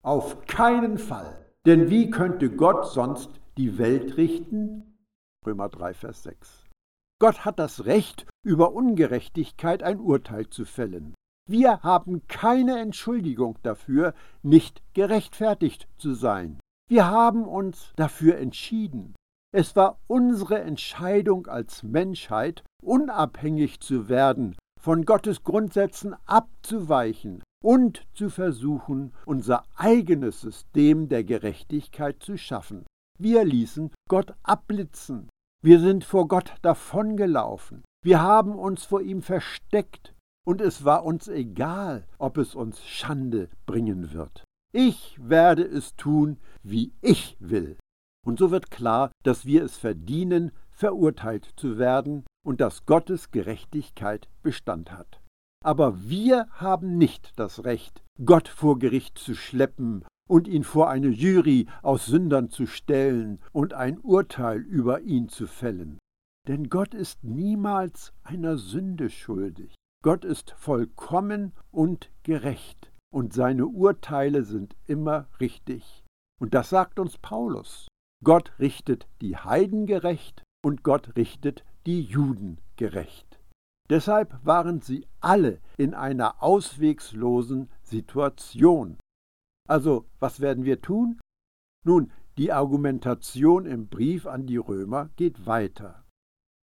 Auf 0.04 0.46
keinen 0.46 0.98
Fall, 0.98 1.46
denn 1.66 1.90
wie 1.90 2.10
könnte 2.10 2.50
Gott 2.50 2.88
sonst 2.88 3.30
die 3.58 3.78
Welt 3.78 4.18
richten? 4.18 4.98
Römer 5.46 5.70
3, 5.70 5.94
Vers 5.94 6.24
6. 6.24 6.66
Gott 7.20 7.46
hat 7.46 7.60
das 7.60 7.86
Recht, 7.86 8.26
über 8.44 8.74
Ungerechtigkeit 8.74 9.84
ein 9.84 10.00
Urteil 10.00 10.50
zu 10.50 10.66
fällen. 10.66 11.14
Wir 11.50 11.84
haben 11.84 12.26
keine 12.28 12.80
Entschuldigung 12.80 13.58
dafür, 13.64 14.14
nicht 14.42 14.82
gerechtfertigt 14.94 15.88
zu 15.98 16.14
sein. 16.14 16.60
Wir 16.90 17.08
haben 17.08 17.46
uns 17.46 17.92
dafür 17.96 18.38
entschieden. 18.38 19.14
Es 19.56 19.76
war 19.76 20.00
unsere 20.08 20.62
Entscheidung 20.62 21.46
als 21.46 21.84
Menschheit, 21.84 22.64
unabhängig 22.82 23.82
zu 23.82 24.10
werden, 24.10 24.56
von 24.82 25.06
Gottes 25.06 25.44
Grundsätzen 25.44 26.16
abzuweichen 26.26 27.44
und 27.64 28.08
zu 28.16 28.32
versuchen, 28.32 29.14
unser 29.28 29.64
eigenes 29.76 30.42
System 30.42 31.08
der 31.08 31.24
Gerechtigkeit 31.24 32.24
zu 32.24 32.36
schaffen. 32.36 32.84
Wir 33.20 33.46
ließen 33.46 33.92
Gott 34.10 34.34
abblitzen. 34.42 35.30
Wir 35.64 35.80
sind 35.80 36.04
vor 36.04 36.28
Gott 36.28 36.56
davongelaufen. 36.64 37.84
Wir 38.04 38.22
haben 38.22 38.56
uns 38.56 38.84
vor 38.84 39.02
ihm 39.02 39.22
versteckt. 39.22 40.16
Und 40.46 40.62
es 40.62 40.84
war 40.84 41.06
uns 41.06 41.28
egal, 41.28 42.06
ob 42.18 42.38
es 42.38 42.56
uns 42.56 42.84
Schande 42.84 43.50
bringen 43.66 44.14
wird. 44.14 44.44
Ich 44.74 45.16
werde 45.22 45.64
es 45.64 45.96
tun, 45.96 46.38
wie 46.64 46.92
ich 47.02 47.38
will. 47.40 47.78
Und 48.26 48.40
so 48.40 48.52
wird 48.52 48.72
klar, 48.72 49.12
dass 49.24 49.46
wir 49.46 49.64
es 49.64 49.78
verdienen, 49.78 50.52
verurteilt 50.72 51.54
zu 51.56 51.78
werden 51.78 52.26
und 52.46 52.62
dass 52.62 52.86
Gottes 52.86 53.32
Gerechtigkeit 53.32 54.28
Bestand 54.42 54.92
hat. 54.92 55.22
Aber 55.64 56.10
wir 56.10 56.48
haben 56.52 56.98
nicht 56.98 57.32
das 57.38 57.64
Recht, 57.64 58.04
Gott 58.24 58.48
vor 58.48 58.80
Gericht 58.80 59.18
zu 59.18 59.34
schleppen 59.34 60.06
und 60.30 60.48
ihn 60.48 60.64
vor 60.64 60.90
eine 60.90 61.08
Jury 61.10 61.68
aus 61.82 62.06
Sündern 62.06 62.50
zu 62.50 62.66
stellen 62.66 63.40
und 63.52 63.74
ein 63.74 63.98
Urteil 64.00 64.60
über 64.60 65.02
ihn 65.02 65.30
zu 65.30 65.48
fällen. 65.48 66.00
Denn 66.48 66.70
Gott 66.70 66.94
ist 66.94 67.24
niemals 67.24 68.14
einer 68.24 68.58
Sünde 68.58 69.10
schuldig. 69.10 69.76
Gott 70.04 70.26
ist 70.26 70.52
vollkommen 70.52 71.54
und 71.72 72.12
gerecht, 72.24 72.92
und 73.14 73.32
seine 73.32 73.68
Urteile 73.68 74.44
sind 74.44 74.76
immer 74.86 75.28
richtig. 75.40 76.04
Und 76.42 76.54
das 76.54 76.70
sagt 76.70 77.00
uns 77.00 77.18
Paulus. 77.18 77.88
Gott 78.24 78.54
richtet 78.60 79.08
die 79.22 79.36
Heiden 79.36 79.86
gerecht 79.86 80.44
und 80.64 80.84
Gott 80.84 81.16
richtet 81.18 81.66
die 81.86 82.02
Juden 82.02 82.60
gerecht. 82.78 83.40
Deshalb 83.90 84.34
waren 84.46 84.80
sie 84.80 85.06
alle 85.20 85.60
in 85.78 85.94
einer 85.94 86.42
auswegslosen 86.42 87.70
Situation. 87.82 88.98
Also, 89.68 90.06
was 90.20 90.40
werden 90.40 90.64
wir 90.64 90.82
tun? 90.82 91.20
Nun, 91.86 92.12
die 92.38 92.52
Argumentation 92.52 93.66
im 93.66 93.88
Brief 93.88 94.26
an 94.26 94.48
die 94.48 94.58
Römer 94.58 95.10
geht 95.18 95.46
weiter. 95.46 96.04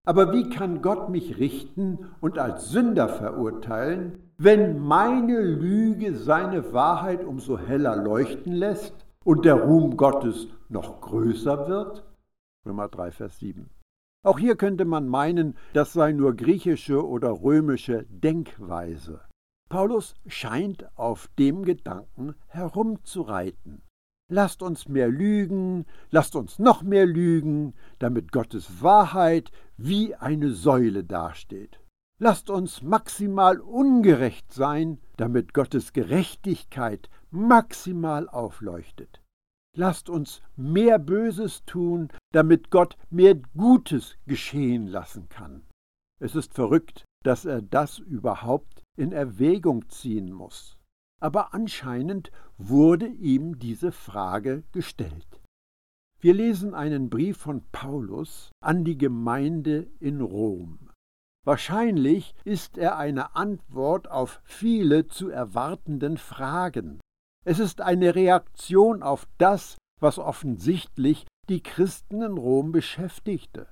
Aber 0.06 0.32
wie 0.32 0.50
kann 0.50 0.82
Gott 0.82 1.10
mich 1.10 1.38
richten 1.38 2.12
und 2.22 2.38
als 2.38 2.70
Sünder 2.70 3.10
verurteilen, 3.10 4.32
wenn 4.38 4.80
meine 4.80 5.42
Lüge 5.42 6.16
seine 6.16 6.72
Wahrheit 6.72 7.26
umso 7.26 7.58
heller 7.58 7.96
leuchten 7.98 8.54
lässt 8.54 8.94
und 9.26 9.44
der 9.44 9.56
Ruhm 9.56 9.98
Gottes 9.98 10.48
noch 10.70 11.02
größer 11.02 11.68
wird? 11.68 12.06
Römer 12.66 12.88
3, 12.88 13.12
Vers 13.12 13.40
7. 13.40 13.70
Auch 14.24 14.40
hier 14.40 14.56
könnte 14.56 14.86
man 14.86 15.08
meinen, 15.08 15.56
das 15.74 15.94
sei 15.94 16.12
nur 16.12 16.36
griechische 16.36 17.06
oder 17.06 17.32
römische 17.42 18.06
Denkweise. 18.10 19.22
Paulus 19.70 20.16
scheint 20.26 20.86
auf 20.98 21.30
dem 21.40 21.64
Gedanken 21.64 22.36
herumzureiten. 22.48 23.84
Lasst 24.30 24.62
uns 24.62 24.90
mehr 24.90 25.08
lügen, 25.08 25.86
lasst 26.10 26.36
uns 26.36 26.60
noch 26.60 26.84
mehr 26.84 27.06
lügen, 27.06 27.74
damit 28.00 28.32
Gottes 28.32 28.82
Wahrheit 28.82 29.52
wie 29.78 30.16
eine 30.16 30.52
Säule 30.52 31.06
dasteht. 31.06 31.80
Lasst 32.20 32.50
uns 32.50 32.82
maximal 32.82 33.60
ungerecht 33.60 34.52
sein, 34.52 35.00
damit 35.16 35.54
Gottes 35.54 35.94
Gerechtigkeit 35.94 37.10
maximal 37.30 38.28
aufleuchtet. 38.28 39.22
Lasst 39.80 40.10
uns 40.10 40.42
mehr 40.56 40.98
Böses 40.98 41.64
tun, 41.66 42.08
damit 42.32 42.72
Gott 42.72 42.98
mehr 43.12 43.36
Gutes 43.36 44.18
geschehen 44.26 44.88
lassen 44.88 45.30
kann. 45.30 45.68
Es 46.20 46.36
ist 46.36 46.56
verrückt, 46.56 47.06
dass 47.24 47.46
er 47.46 47.62
das 47.62 48.00
überhaupt 48.00 48.82
in 48.98 49.12
Erwägung 49.12 49.88
ziehen 49.90 50.32
muss. 50.32 50.80
Aber 51.22 51.54
anscheinend 51.54 52.32
wurde 52.58 53.06
ihm 53.06 53.60
diese 53.60 53.92
Frage 53.92 54.64
gestellt. 54.72 55.42
Wir 56.20 56.34
lesen 56.34 56.74
einen 56.74 57.12
Brief 57.12 57.38
von 57.38 57.62
Paulus 57.72 58.50
an 58.60 58.84
die 58.84 58.98
Gemeinde 58.98 59.92
in 60.00 60.22
Rom. 60.22 60.90
Wahrscheinlich 61.46 62.34
ist 62.46 62.80
er 62.80 62.98
eine 62.98 63.36
Antwort 63.36 64.10
auf 64.10 64.42
viele 64.44 65.08
zu 65.08 65.30
erwartenden 65.30 66.18
Fragen. 66.18 67.00
Es 67.48 67.60
ist 67.60 67.80
eine 67.80 68.14
Reaktion 68.14 69.02
auf 69.02 69.26
das, 69.38 69.78
was 70.02 70.20
offensichtlich 70.20 71.26
die 71.48 71.64
Christen 71.64 72.22
in 72.22 72.38
Rom 72.38 72.74
beschäftigte. 72.74 73.68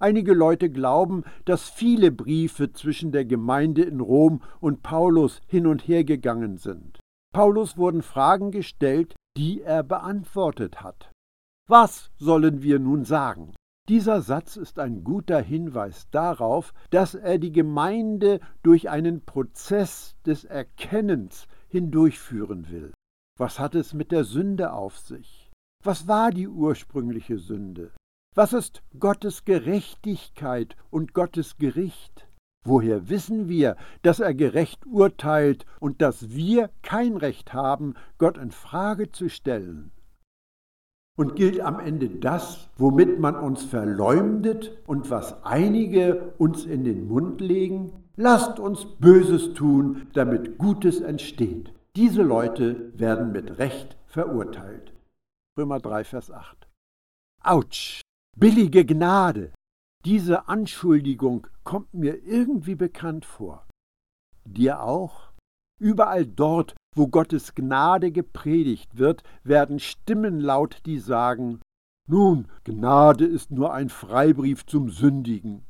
Einige 0.00 0.34
Leute 0.34 0.70
glauben, 0.70 1.22
dass 1.44 1.70
viele 1.70 2.10
Briefe 2.10 2.72
zwischen 2.72 3.12
der 3.12 3.24
Gemeinde 3.24 3.82
in 3.82 4.00
Rom 4.00 4.42
und 4.58 4.82
Paulus 4.82 5.40
hin 5.46 5.68
und 5.68 5.86
her 5.86 6.02
gegangen 6.02 6.56
sind. 6.56 6.98
Paulus 7.32 7.76
wurden 7.76 8.02
Fragen 8.02 8.50
gestellt, 8.50 9.14
die 9.36 9.62
er 9.62 9.84
beantwortet 9.84 10.82
hat. 10.82 11.12
Was 11.68 12.10
sollen 12.16 12.64
wir 12.64 12.80
nun 12.80 13.04
sagen? 13.04 13.54
Dieser 13.88 14.20
Satz 14.20 14.56
ist 14.56 14.80
ein 14.80 15.04
guter 15.04 15.40
Hinweis 15.40 16.08
darauf, 16.10 16.74
dass 16.90 17.14
er 17.14 17.38
die 17.38 17.52
Gemeinde 17.52 18.40
durch 18.64 18.90
einen 18.90 19.24
Prozess 19.24 20.16
des 20.26 20.42
Erkennens 20.42 21.46
hindurchführen 21.68 22.68
will. 22.68 22.92
Was 23.38 23.58
hat 23.58 23.74
es 23.74 23.94
mit 23.94 24.12
der 24.12 24.24
Sünde 24.24 24.72
auf 24.72 24.98
sich? 24.98 25.50
Was 25.82 26.06
war 26.06 26.30
die 26.30 26.48
ursprüngliche 26.48 27.38
Sünde? 27.38 27.92
Was 28.34 28.52
ist 28.52 28.82
Gottes 28.98 29.44
Gerechtigkeit 29.44 30.76
und 30.90 31.14
Gottes 31.14 31.56
Gericht? 31.56 32.28
Woher 32.64 33.08
wissen 33.08 33.48
wir, 33.48 33.76
dass 34.02 34.20
er 34.20 34.34
gerecht 34.34 34.86
urteilt 34.86 35.66
und 35.80 36.00
dass 36.00 36.30
wir 36.30 36.70
kein 36.82 37.16
Recht 37.16 37.52
haben, 37.52 37.94
Gott 38.18 38.38
in 38.38 38.52
Frage 38.52 39.10
zu 39.10 39.28
stellen? 39.28 39.90
Und 41.18 41.34
gilt 41.34 41.60
am 41.60 41.80
Ende 41.80 42.08
das, 42.08 42.70
womit 42.76 43.18
man 43.18 43.36
uns 43.36 43.64
verleumdet 43.64 44.78
und 44.86 45.10
was 45.10 45.44
einige 45.44 46.34
uns 46.38 46.64
in 46.64 46.84
den 46.84 47.08
Mund 47.08 47.40
legen? 47.40 47.92
Lasst 48.16 48.60
uns 48.60 48.86
Böses 48.98 49.54
tun, 49.54 50.06
damit 50.12 50.58
Gutes 50.58 51.00
entsteht. 51.00 51.72
Diese 51.94 52.22
Leute 52.22 52.98
werden 52.98 53.32
mit 53.32 53.58
Recht 53.58 53.98
verurteilt. 54.06 54.94
Römer 55.58 55.78
3, 55.78 56.04
Vers 56.04 56.30
8. 56.30 56.66
Autsch! 57.44 58.00
Billige 58.34 58.86
Gnade! 58.86 59.52
Diese 60.06 60.48
Anschuldigung 60.48 61.48
kommt 61.64 61.92
mir 61.92 62.24
irgendwie 62.24 62.76
bekannt 62.76 63.26
vor. 63.26 63.66
Dir 64.46 64.80
auch? 64.82 65.32
Überall 65.78 66.24
dort, 66.24 66.74
wo 66.96 67.08
Gottes 67.08 67.54
Gnade 67.54 68.10
gepredigt 68.10 68.96
wird, 68.96 69.22
werden 69.44 69.78
Stimmen 69.78 70.40
laut, 70.40 70.78
die 70.86 70.98
sagen, 70.98 71.60
nun, 72.08 72.48
Gnade 72.64 73.26
ist 73.26 73.50
nur 73.50 73.74
ein 73.74 73.90
Freibrief 73.90 74.64
zum 74.64 74.88
Sündigen. 74.88 75.66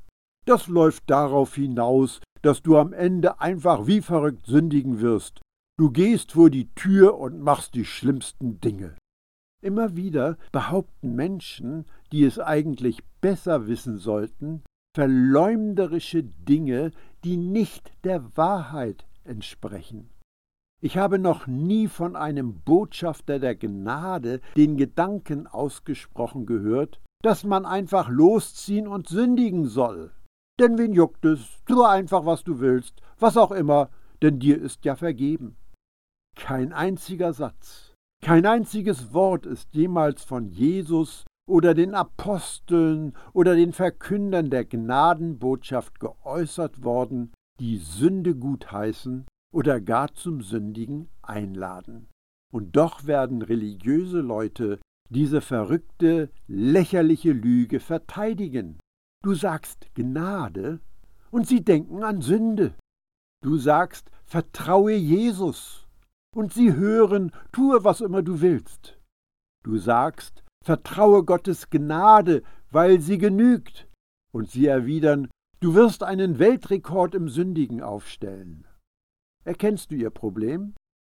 Das 0.46 0.68
läuft 0.68 1.10
darauf 1.10 1.56
hinaus, 1.56 2.20
dass 2.42 2.62
du 2.62 2.78
am 2.78 2.92
Ende 2.92 3.40
einfach 3.40 3.88
wie 3.88 4.00
verrückt 4.00 4.46
sündigen 4.46 5.00
wirst. 5.00 5.40
Du 5.82 5.90
gehst 5.90 6.30
vor 6.30 6.48
die 6.48 6.72
Tür 6.76 7.18
und 7.18 7.40
machst 7.40 7.74
die 7.74 7.84
schlimmsten 7.84 8.60
Dinge. 8.60 8.94
Immer 9.64 9.96
wieder 9.96 10.38
behaupten 10.52 11.16
Menschen, 11.16 11.86
die 12.12 12.22
es 12.22 12.38
eigentlich 12.38 13.02
besser 13.20 13.66
wissen 13.66 13.98
sollten, 13.98 14.62
verleumderische 14.94 16.22
Dinge, 16.22 16.92
die 17.24 17.36
nicht 17.36 17.90
der 18.04 18.24
Wahrheit 18.36 19.08
entsprechen. 19.24 20.08
Ich 20.80 20.98
habe 20.98 21.18
noch 21.18 21.48
nie 21.48 21.88
von 21.88 22.14
einem 22.14 22.60
Botschafter 22.60 23.40
der 23.40 23.56
Gnade 23.56 24.40
den 24.56 24.76
Gedanken 24.76 25.48
ausgesprochen 25.48 26.46
gehört, 26.46 27.00
dass 27.22 27.42
man 27.42 27.66
einfach 27.66 28.08
losziehen 28.08 28.86
und 28.86 29.08
sündigen 29.08 29.66
soll. 29.66 30.12
Denn 30.60 30.78
wen 30.78 30.92
juckt 30.92 31.24
es? 31.24 31.40
Tu 31.66 31.82
einfach, 31.82 32.24
was 32.24 32.44
du 32.44 32.60
willst, 32.60 33.02
was 33.18 33.36
auch 33.36 33.50
immer, 33.50 33.90
denn 34.22 34.38
dir 34.38 34.62
ist 34.62 34.84
ja 34.84 34.94
vergeben. 34.94 35.56
Kein 36.36 36.72
einziger 36.72 37.32
Satz 37.32 37.92
kein 38.24 38.46
einziges 38.46 39.12
Wort 39.12 39.46
ist 39.46 39.74
jemals 39.74 40.22
von 40.22 40.46
Jesus 40.46 41.24
oder 41.44 41.74
den 41.74 41.92
Aposteln 41.92 43.14
oder 43.32 43.56
den 43.56 43.72
Verkündern 43.72 44.48
der 44.48 44.64
Gnadenbotschaft 44.64 45.98
geäußert 45.98 46.84
worden, 46.84 47.32
die 47.58 47.78
Sünde 47.78 48.36
gutheißen 48.36 49.26
oder 49.52 49.80
gar 49.80 50.14
zum 50.14 50.40
Sündigen 50.40 51.08
einladen. 51.20 52.06
Und 52.52 52.76
doch 52.76 53.06
werden 53.06 53.42
religiöse 53.42 54.20
Leute 54.20 54.78
diese 55.10 55.40
verrückte, 55.40 56.30
lächerliche 56.46 57.32
Lüge 57.32 57.80
verteidigen. 57.80 58.78
Du 59.24 59.34
sagst 59.34 59.92
Gnade 59.94 60.78
und 61.32 61.48
sie 61.48 61.64
denken 61.64 62.04
an 62.04 62.20
Sünde. 62.20 62.74
Du 63.42 63.56
sagst, 63.56 64.12
vertraue 64.26 64.94
Jesus 64.94 65.81
und 66.34 66.52
sie 66.52 66.74
hören, 66.74 67.32
tue, 67.52 67.84
was 67.84 68.00
immer 68.00 68.22
du 68.22 68.40
willst. 68.40 68.98
Du 69.62 69.76
sagst, 69.76 70.42
vertraue 70.64 71.24
Gottes 71.24 71.70
Gnade, 71.70 72.42
weil 72.70 73.00
sie 73.00 73.18
genügt, 73.18 73.88
und 74.32 74.50
sie 74.50 74.66
erwidern, 74.66 75.30
du 75.60 75.74
wirst 75.74 76.02
einen 76.02 76.38
Weltrekord 76.38 77.14
im 77.14 77.28
Sündigen 77.28 77.82
aufstellen. 77.82 78.66
Erkennst 79.44 79.90
du 79.90 79.96
ihr 79.96 80.10
Problem? 80.10 80.74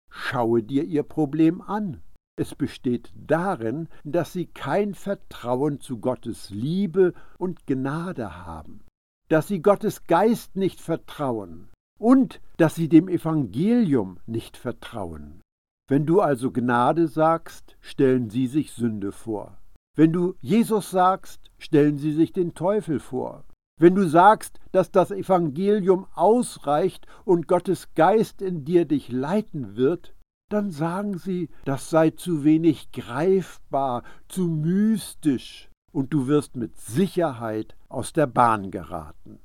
Schaue 0.09 0.63
dir 0.63 0.83
ihr 0.83 1.03
Problem 1.03 1.61
an. 1.61 2.01
Es 2.39 2.53
besteht 2.53 3.11
darin, 3.15 3.89
dass 4.03 4.31
sie 4.31 4.45
kein 4.45 4.93
Vertrauen 4.93 5.81
zu 5.81 5.99
Gottes 5.99 6.51
Liebe 6.51 7.13
und 7.39 7.65
Gnade 7.65 8.45
haben, 8.45 8.85
dass 9.27 9.47
sie 9.47 9.61
Gottes 9.61 10.03
Geist 10.03 10.55
nicht 10.55 10.79
vertrauen, 10.79 11.69
und 11.97 12.41
dass 12.57 12.75
sie 12.75 12.89
dem 12.89 13.07
Evangelium 13.07 14.19
nicht 14.25 14.57
vertrauen. 14.57 15.41
Wenn 15.89 16.05
du 16.05 16.21
also 16.21 16.51
Gnade 16.51 17.07
sagst, 17.07 17.77
stellen 17.79 18.29
sie 18.29 18.47
sich 18.47 18.73
Sünde 18.73 19.11
vor. 19.11 19.57
Wenn 19.95 20.11
du 20.11 20.35
Jesus 20.41 20.91
sagst, 20.91 21.51
stellen 21.57 21.97
sie 21.97 22.11
sich 22.11 22.33
den 22.33 22.53
Teufel 22.53 22.99
vor. 22.99 23.45
Wenn 23.79 23.95
du 23.95 24.07
sagst, 24.07 24.59
dass 24.71 24.91
das 24.91 25.11
Evangelium 25.11 26.07
ausreicht 26.13 27.07
und 27.25 27.47
Gottes 27.47 27.93
Geist 27.93 28.41
in 28.41 28.65
dir 28.65 28.85
dich 28.85 29.11
leiten 29.11 29.75
wird, 29.75 30.13
dann 30.49 30.71
sagen 30.71 31.17
sie, 31.17 31.49
das 31.65 31.89
sei 31.89 32.09
zu 32.11 32.43
wenig 32.43 32.91
greifbar, 32.91 34.03
zu 34.27 34.47
mystisch, 34.47 35.69
und 35.91 36.13
du 36.13 36.27
wirst 36.27 36.55
mit 36.55 36.77
Sicherheit 36.79 37.75
aus 37.89 38.13
der 38.13 38.27
Bahn 38.27 38.71
geraten. 38.71 39.39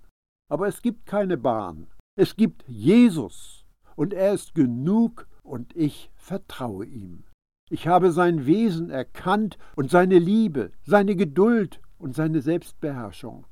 Aber 0.50 0.68
es 0.68 0.82
gibt 0.82 1.06
keine 1.06 1.36
Bahn, 1.36 1.86
es 2.14 2.36
gibt 2.36 2.64
Jesus 2.68 3.64
und 3.96 4.12
er 4.12 4.34
ist 4.34 4.54
genug 4.54 5.26
und 5.42 5.74
ich 5.74 6.10
vertraue 6.14 6.84
ihm. 6.84 7.24
Ich 7.70 7.88
habe 7.88 8.12
sein 8.12 8.44
Wesen 8.44 8.90
erkannt 8.90 9.56
und 9.76 9.90
seine 9.90 10.18
Liebe, 10.18 10.72
seine 10.84 11.16
Geduld 11.16 11.80
und 11.98 12.14
seine 12.14 12.42
Selbstbeherrschung. 12.42 13.46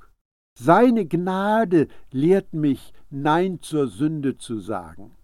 Seine 0.59 1.07
Gnade 1.07 1.89
lehrt 2.11 2.53
mich, 2.53 2.93
Nein 3.09 3.61
zur 3.63 3.89
Sünde 3.89 4.37
zu 4.37 4.59
sagen. 4.59 5.17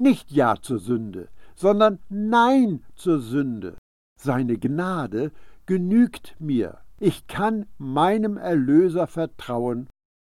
Nicht 0.00 0.32
Ja 0.32 0.56
zur 0.60 0.80
Sünde, 0.80 1.28
sondern 1.54 2.00
Nein 2.08 2.84
zur 2.96 3.20
Sünde. 3.20 3.76
Seine 4.20 4.58
Gnade 4.58 5.30
genügt 5.66 6.34
mir. 6.40 6.78
Ich 6.98 7.28
kann 7.28 7.66
meinem 7.78 8.36
Erlöser 8.36 9.06
vertrauen 9.06 9.88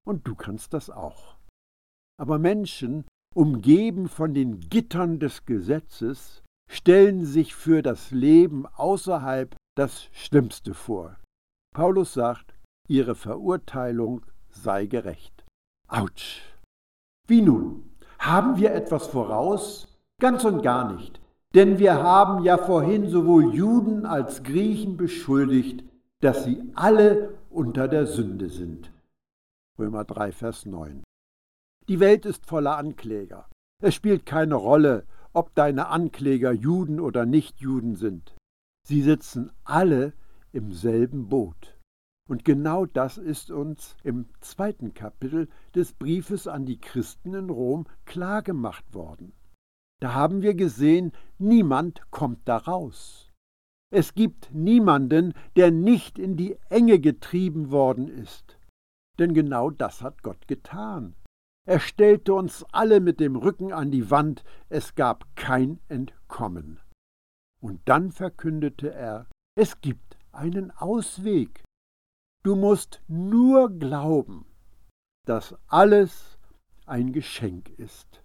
und 0.06 0.26
du 0.26 0.36
kannst 0.36 0.74
das 0.74 0.90
auch. 0.90 1.39
Aber 2.20 2.38
Menschen, 2.38 3.06
umgeben 3.34 4.10
von 4.10 4.34
den 4.34 4.60
Gittern 4.60 5.20
des 5.20 5.46
Gesetzes, 5.46 6.44
stellen 6.70 7.24
sich 7.24 7.56
für 7.56 7.82
das 7.82 8.12
Leben 8.12 8.66
außerhalb 8.66 9.56
das 9.78 10.04
Schlimmste 10.12 10.74
vor. 10.74 11.16
Paulus 11.74 12.14
sagt, 12.14 12.54
ihre 12.90 13.16
Verurteilung 13.16 14.26
sei 14.50 14.86
gerecht. 14.86 15.46
Autsch! 15.88 16.42
Wie 17.26 17.42
nun? 17.42 17.90
Haben 18.20 18.58
wir 18.58 18.74
etwas 18.74 19.08
voraus? 19.08 19.98
Ganz 20.20 20.44
und 20.44 20.62
gar 20.62 20.92
nicht. 20.92 21.22
Denn 21.56 21.80
wir 21.80 22.04
haben 22.04 22.44
ja 22.44 22.58
vorhin 22.58 23.08
sowohl 23.08 23.56
Juden 23.56 24.06
als 24.06 24.44
Griechen 24.44 24.98
beschuldigt, 24.98 25.86
dass 26.20 26.44
sie 26.44 26.62
alle 26.76 27.38
unter 27.50 27.88
der 27.88 28.06
Sünde 28.08 28.50
sind. 28.50 28.92
Römer 29.80 30.04
3, 30.04 30.34
Vers 30.34 30.66
9. 30.66 31.02
Die 31.90 32.00
Welt 32.00 32.28
ist 32.28 32.46
voller 32.46 32.78
Ankläger. 32.78 33.50
Es 33.82 33.96
spielt 33.96 34.28
keine 34.28 34.54
Rolle, 34.54 35.08
ob 35.34 35.56
deine 35.56 35.88
Ankläger 35.88 36.52
Juden 36.52 37.00
oder 37.00 37.26
Nichtjuden 37.26 37.96
sind. 37.96 38.36
Sie 38.88 39.02
sitzen 39.02 39.52
alle 39.64 40.14
im 40.52 40.72
selben 40.72 41.30
Boot. 41.30 41.80
Und 42.30 42.46
genau 42.46 42.86
das 42.86 43.18
ist 43.18 43.50
uns 43.50 43.96
im 44.04 44.28
zweiten 44.40 44.94
Kapitel 44.94 45.50
des 45.74 45.94
Briefes 45.94 46.48
an 46.48 46.68
die 46.68 46.80
Christen 46.80 47.34
in 47.34 47.50
Rom 47.50 47.88
klargemacht 48.06 48.94
worden. 48.94 49.34
Da 50.00 50.14
haben 50.14 50.44
wir 50.44 50.54
gesehen, 50.54 51.12
niemand 51.40 52.04
kommt 52.12 52.48
da 52.48 52.58
raus. 52.58 53.32
Es 53.92 54.14
gibt 54.14 54.54
niemanden, 54.54 55.34
der 55.56 55.72
nicht 55.72 56.20
in 56.20 56.38
die 56.38 56.56
Enge 56.70 57.00
getrieben 57.00 57.72
worden 57.72 58.08
ist. 58.08 58.60
Denn 59.18 59.34
genau 59.34 59.72
das 59.72 60.04
hat 60.04 60.22
Gott 60.22 60.48
getan. 60.48 61.16
Er 61.70 61.80
stellte 61.80 62.34
uns 62.34 62.66
alle 62.72 63.00
mit 63.00 63.20
dem 63.20 63.36
Rücken 63.36 63.74
an 63.74 63.92
die 63.92 64.10
Wand, 64.10 64.44
es 64.70 64.96
gab 64.96 65.36
kein 65.36 65.80
Entkommen. 65.88 66.80
Und 67.62 67.80
dann 67.86 68.12
verkündete 68.12 68.92
er, 68.92 69.28
es 69.56 69.80
gibt 69.80 70.18
einen 70.32 70.72
Ausweg. 70.72 71.64
Du 72.42 72.56
musst 72.56 73.04
nur 73.08 73.70
glauben, 73.70 74.48
dass 75.28 75.56
alles 75.68 76.40
ein 76.88 77.14
Geschenk 77.14 77.70
ist. 77.78 78.24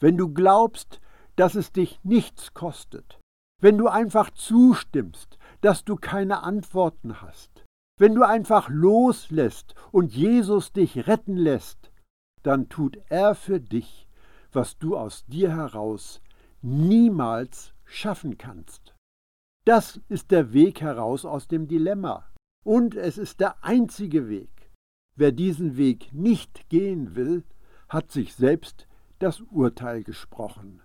Wenn 0.00 0.16
du 0.16 0.34
glaubst, 0.34 1.00
dass 1.36 1.54
es 1.54 1.70
dich 1.70 2.00
nichts 2.02 2.52
kostet, 2.52 3.20
wenn 3.60 3.78
du 3.78 3.86
einfach 3.86 4.28
zustimmst, 4.30 5.38
dass 5.60 5.84
du 5.84 5.94
keine 5.94 6.42
Antworten 6.42 7.22
hast, 7.22 7.64
wenn 7.96 8.16
du 8.16 8.24
einfach 8.24 8.68
loslässt 8.68 9.76
und 9.92 10.12
Jesus 10.12 10.72
dich 10.72 11.06
retten 11.06 11.36
lässt, 11.36 11.89
dann 12.42 12.68
tut 12.68 12.98
er 13.08 13.34
für 13.34 13.60
dich, 13.60 14.08
was 14.52 14.78
du 14.78 14.96
aus 14.96 15.26
dir 15.26 15.54
heraus 15.54 16.20
niemals 16.62 17.72
schaffen 17.84 18.38
kannst. 18.38 18.94
Das 19.64 20.00
ist 20.08 20.30
der 20.30 20.52
Weg 20.52 20.80
heraus 20.80 21.24
aus 21.24 21.48
dem 21.48 21.68
Dilemma. 21.68 22.26
Und 22.64 22.94
es 22.94 23.18
ist 23.18 23.40
der 23.40 23.62
einzige 23.64 24.28
Weg. 24.28 24.70
Wer 25.16 25.32
diesen 25.32 25.76
Weg 25.76 26.12
nicht 26.12 26.68
gehen 26.68 27.14
will, 27.14 27.44
hat 27.88 28.10
sich 28.10 28.34
selbst 28.34 28.86
das 29.18 29.40
Urteil 29.40 30.02
gesprochen. 30.02 30.82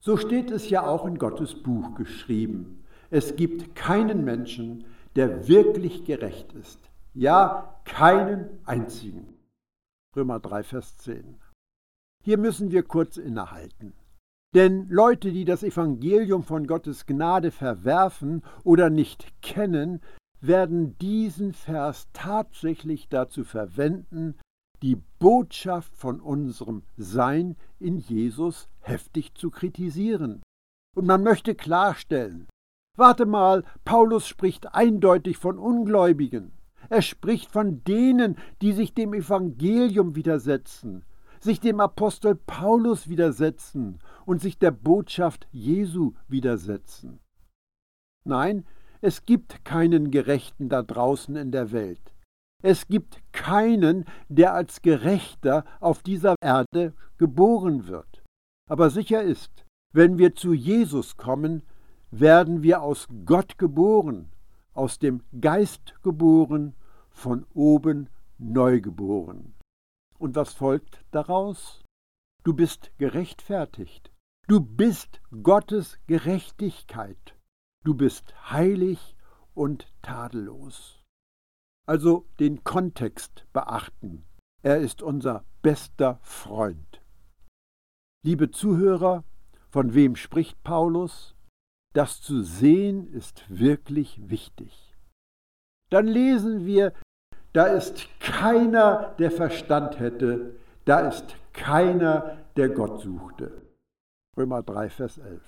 So 0.00 0.16
steht 0.16 0.50
es 0.50 0.70
ja 0.70 0.86
auch 0.86 1.06
in 1.06 1.18
Gottes 1.18 1.62
Buch 1.62 1.94
geschrieben. 1.94 2.84
Es 3.10 3.36
gibt 3.36 3.76
keinen 3.76 4.24
Menschen, 4.24 4.84
der 5.14 5.46
wirklich 5.46 6.04
gerecht 6.04 6.52
ist. 6.54 6.90
Ja, 7.14 7.80
keinen 7.84 8.48
einzigen. 8.64 9.31
Römer 10.14 10.40
3, 10.40 10.62
Vers 10.62 10.96
10. 10.98 11.36
Hier 12.22 12.38
müssen 12.38 12.70
wir 12.70 12.82
kurz 12.82 13.16
innehalten. 13.16 13.94
Denn 14.54 14.88
Leute, 14.90 15.32
die 15.32 15.46
das 15.46 15.62
Evangelium 15.62 16.42
von 16.42 16.66
Gottes 16.66 17.06
Gnade 17.06 17.50
verwerfen 17.50 18.42
oder 18.64 18.90
nicht 18.90 19.32
kennen, 19.40 20.02
werden 20.42 20.98
diesen 20.98 21.54
Vers 21.54 22.08
tatsächlich 22.12 23.08
dazu 23.08 23.44
verwenden, 23.44 24.36
die 24.82 24.96
Botschaft 25.18 25.96
von 25.96 26.20
unserem 26.20 26.82
Sein 26.96 27.56
in 27.78 27.98
Jesus 27.98 28.68
heftig 28.80 29.34
zu 29.34 29.50
kritisieren. 29.50 30.42
Und 30.94 31.06
man 31.06 31.22
möchte 31.22 31.54
klarstellen, 31.54 32.48
warte 32.98 33.24
mal, 33.24 33.64
Paulus 33.84 34.26
spricht 34.26 34.74
eindeutig 34.74 35.38
von 35.38 35.58
Ungläubigen. 35.58 36.52
Er 36.92 37.00
spricht 37.00 37.50
von 37.50 37.82
denen, 37.84 38.36
die 38.60 38.72
sich 38.74 38.92
dem 38.92 39.14
Evangelium 39.14 40.14
widersetzen, 40.14 41.06
sich 41.40 41.58
dem 41.58 41.80
Apostel 41.80 42.34
Paulus 42.34 43.08
widersetzen 43.08 43.98
und 44.26 44.42
sich 44.42 44.58
der 44.58 44.72
Botschaft 44.72 45.48
Jesu 45.52 46.12
widersetzen. 46.28 47.18
Nein, 48.24 48.66
es 49.00 49.24
gibt 49.24 49.64
keinen 49.64 50.10
Gerechten 50.10 50.68
da 50.68 50.82
draußen 50.82 51.34
in 51.34 51.50
der 51.50 51.72
Welt. 51.72 52.12
Es 52.62 52.86
gibt 52.88 53.22
keinen, 53.32 54.04
der 54.28 54.52
als 54.52 54.82
Gerechter 54.82 55.64
auf 55.80 56.02
dieser 56.02 56.34
Erde 56.42 56.92
geboren 57.16 57.86
wird. 57.86 58.22
Aber 58.68 58.90
sicher 58.90 59.22
ist, 59.22 59.64
wenn 59.94 60.18
wir 60.18 60.34
zu 60.34 60.52
Jesus 60.52 61.16
kommen, 61.16 61.62
werden 62.10 62.62
wir 62.62 62.82
aus 62.82 63.08
Gott 63.24 63.56
geboren, 63.56 64.28
aus 64.74 64.98
dem 64.98 65.22
Geist 65.40 65.94
geboren, 66.02 66.74
von 67.12 67.46
oben 67.54 68.08
neu 68.38 68.80
geboren. 68.80 69.54
Und 70.18 70.36
was 70.36 70.54
folgt 70.54 71.04
daraus? 71.10 71.82
Du 72.44 72.54
bist 72.54 72.90
gerechtfertigt. 72.98 74.10
Du 74.48 74.60
bist 74.60 75.20
Gottes 75.42 75.98
Gerechtigkeit. 76.06 77.36
Du 77.84 77.94
bist 77.94 78.34
heilig 78.50 79.16
und 79.54 79.86
tadellos. 80.02 81.02
Also 81.86 82.26
den 82.40 82.64
Kontext 82.64 83.46
beachten. 83.52 84.24
Er 84.62 84.78
ist 84.78 85.02
unser 85.02 85.44
bester 85.62 86.20
Freund. 86.22 87.02
Liebe 88.24 88.50
Zuhörer, 88.50 89.24
von 89.70 89.94
wem 89.94 90.16
spricht 90.16 90.62
Paulus? 90.62 91.34
Das 91.92 92.20
zu 92.20 92.42
sehen 92.42 93.06
ist 93.12 93.44
wirklich 93.48 94.30
wichtig. 94.30 94.81
Dann 95.92 96.06
lesen 96.06 96.64
wir 96.64 96.92
da 97.52 97.66
ist 97.66 98.08
keiner, 98.18 99.14
der 99.18 99.30
Verstand 99.30 100.00
hätte, 100.00 100.54
da 100.86 101.00
ist 101.00 101.36
keiner, 101.52 102.38
der 102.56 102.70
Gott 102.70 103.02
suchte. 103.02 103.62
Römer 104.36 104.62
3, 104.62 104.88
Vers 104.88 105.18
11. 105.18 105.42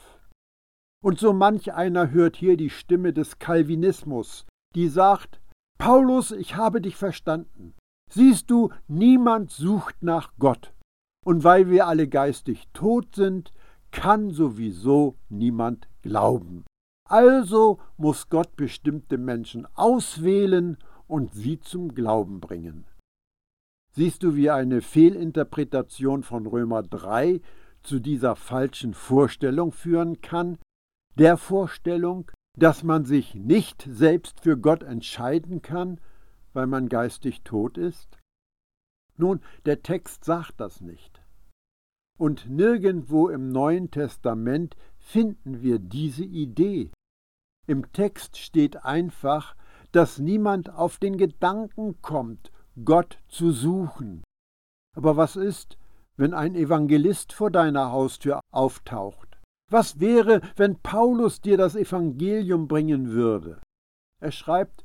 Und 1.03 1.19
so 1.19 1.33
manch 1.33 1.73
einer 1.73 2.11
hört 2.11 2.37
hier 2.37 2.59
die 2.59 2.69
Stimme 2.69 3.15
des 3.15 3.39
Calvinismus, 3.39 4.47
die 4.75 4.89
sagt, 4.89 5.41
Paulus, 5.79 6.31
ich 6.31 6.57
habe 6.57 6.83
dich 6.83 6.97
verstanden. 6.97 7.75
Siehst 8.11 8.51
du, 8.51 8.71
niemand 8.87 9.51
sucht 9.51 10.03
nach 10.03 10.33
Gott. 10.39 10.75
Und 11.25 11.43
weil 11.43 11.71
wir 11.71 11.87
alle 11.87 12.07
geistig 12.07 12.69
tot 12.75 13.15
sind, 13.15 13.51
kann 13.91 14.31
sowieso 14.31 15.17
niemand 15.31 15.89
glauben. 16.03 16.65
Also 17.09 17.81
muss 17.97 18.29
Gott 18.29 18.57
bestimmte 18.57 19.19
Menschen 19.19 19.67
auswählen 19.75 20.79
und 21.07 21.35
sie 21.35 21.61
zum 21.61 21.95
Glauben 21.95 22.41
bringen. 22.41 22.87
Siehst 23.93 24.23
du, 24.23 24.35
wie 24.35 24.51
eine 24.51 24.81
Fehlinterpretation 24.81 26.23
von 26.23 26.47
Römer 26.47 26.83
3 26.83 27.41
zu 27.83 28.01
dieser 28.01 28.35
falschen 28.35 28.95
Vorstellung 28.95 29.71
führen 29.71 30.21
kann? 30.21 30.59
Der 31.17 31.37
Vorstellung, 31.37 32.31
dass 32.59 32.83
man 32.83 33.05
sich 33.05 33.35
nicht 33.35 33.87
selbst 33.89 34.41
für 34.41 34.59
Gott 34.59 34.83
entscheiden 34.83 35.63
kann, 35.63 36.01
weil 36.55 36.67
man 36.67 36.89
geistig 36.89 37.43
tot 37.43 37.79
ist? 37.79 38.19
Nun, 39.17 39.41
der 39.65 39.83
Text 39.83 40.25
sagt 40.25 40.59
das 40.59 40.81
nicht. 40.81 41.21
Und 42.19 42.49
nirgendwo 42.49 43.29
im 43.29 43.51
Neuen 43.51 43.91
Testament 43.91 44.77
finden 44.99 45.63
wir 45.63 45.79
diese 45.79 46.25
Idee. 46.25 46.91
Im 47.67 47.93
Text 47.93 48.37
steht 48.37 48.85
einfach, 48.85 49.57
dass 49.93 50.19
niemand 50.19 50.71
auf 50.71 50.99
den 50.99 51.17
Gedanken 51.17 52.01
kommt, 52.03 52.51
Gott 52.85 53.19
zu 53.29 53.53
suchen. 53.53 54.23
Aber 54.97 55.17
was 55.17 55.37
ist, 55.37 55.79
wenn 56.17 56.35
ein 56.35 56.55
Evangelist 56.55 57.33
vor 57.33 57.51
deiner 57.51 57.91
Haustür 57.91 58.41
auftaucht? 58.53 59.39
Was 59.71 59.99
wäre, 59.99 60.41
wenn 60.57 60.79
Paulus 60.81 61.41
dir 61.41 61.57
das 61.57 61.75
Evangelium 61.75 62.69
bringen 62.69 63.11
würde? 63.11 63.61
Er 64.21 64.31
schreibt, 64.31 64.85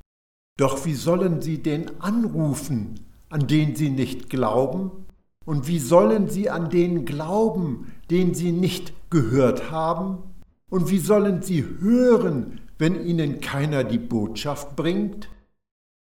Doch 0.57 0.85
wie 0.85 0.93
sollen 0.93 1.41
sie 1.41 1.61
den 1.61 2.01
anrufen, 2.01 2.95
an 3.29 3.47
den 3.47 3.75
sie 3.75 3.89
nicht 3.89 4.29
glauben? 4.29 5.05
Und 5.45 5.67
wie 5.67 5.79
sollen 5.79 6.29
sie 6.29 6.49
an 6.49 6.69
den 6.69 7.05
glauben, 7.05 7.91
den 8.09 8.33
sie 8.33 8.51
nicht 8.51 8.93
gehört 9.09 9.71
haben? 9.71 10.23
Und 10.69 10.91
wie 10.91 10.99
sollen 10.99 11.41
sie 11.41 11.63
hören, 11.63 12.61
wenn 12.79 13.05
ihnen 13.05 13.41
keiner 13.41 13.83
die 13.83 13.97
Botschaft 13.97 14.77
bringt? 14.77 15.29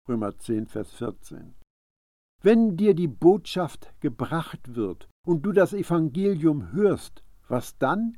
Römer 0.09 0.39
10, 0.39 0.67
Vers 0.67 0.91
14. 0.95 1.55
Wenn 2.43 2.77
dir 2.79 2.95
die 2.95 3.09
Botschaft 3.09 3.93
gebracht 4.01 4.75
wird 4.75 5.09
und 5.25 5.43
du 5.43 5.53
das 5.53 5.75
Evangelium 5.75 6.73
hörst, 6.73 7.23
was 7.47 7.77
dann? 7.77 8.17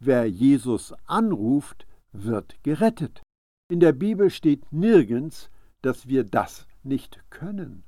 Wer 0.00 0.26
Jesus 0.26 0.94
anruft, 1.04 1.86
wird 2.10 2.56
gerettet. 2.62 3.22
In 3.70 3.80
der 3.80 3.92
Bibel 3.92 4.30
steht 4.30 4.72
nirgends, 4.72 5.50
dass 5.82 6.08
wir 6.08 6.24
das 6.24 6.66
nicht 6.82 7.22
können. 7.28 7.84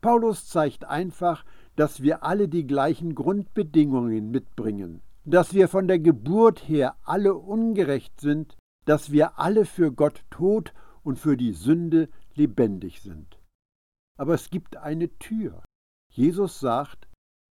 Paulus 0.00 0.48
zeigt 0.48 0.86
einfach, 0.86 1.44
dass 1.76 2.02
wir 2.02 2.24
alle 2.24 2.48
die 2.48 2.66
gleichen 2.66 3.14
Grundbedingungen 3.14 4.30
mitbringen, 4.30 5.02
dass 5.24 5.52
wir 5.52 5.68
von 5.68 5.88
der 5.88 5.98
Geburt 5.98 6.68
her 6.68 6.96
alle 7.04 7.34
ungerecht 7.34 8.20
sind 8.20 8.56
dass 8.84 9.12
wir 9.12 9.38
alle 9.38 9.64
für 9.64 9.92
Gott 9.92 10.24
tot 10.30 10.72
und 11.02 11.18
für 11.18 11.36
die 11.36 11.52
Sünde 11.52 12.08
lebendig 12.34 13.00
sind. 13.02 13.38
Aber 14.16 14.34
es 14.34 14.50
gibt 14.50 14.76
eine 14.76 15.08
Tür. 15.18 15.62
Jesus 16.10 16.60
sagt, 16.60 17.08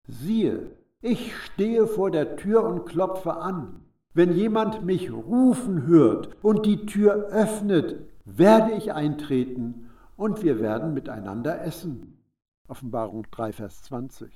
siehe, 0.07 0.71
ich 1.01 1.35
stehe 1.35 1.87
vor 1.87 2.11
der 2.11 2.35
Tür 2.35 2.63
und 2.63 2.85
klopfe 2.85 3.35
an. 3.35 3.85
Wenn 4.13 4.35
jemand 4.35 4.83
mich 4.83 5.11
rufen 5.11 5.87
hört 5.87 6.35
und 6.43 6.65
die 6.65 6.85
Tür 6.85 7.27
öffnet, 7.29 8.07
werde 8.25 8.73
ich 8.73 8.93
eintreten 8.93 9.89
und 10.17 10.43
wir 10.43 10.59
werden 10.59 10.93
miteinander 10.93 11.63
essen. 11.63 12.21
Offenbarung 12.67 13.25
3, 13.31 13.53
Vers 13.53 13.83
20. 13.83 14.35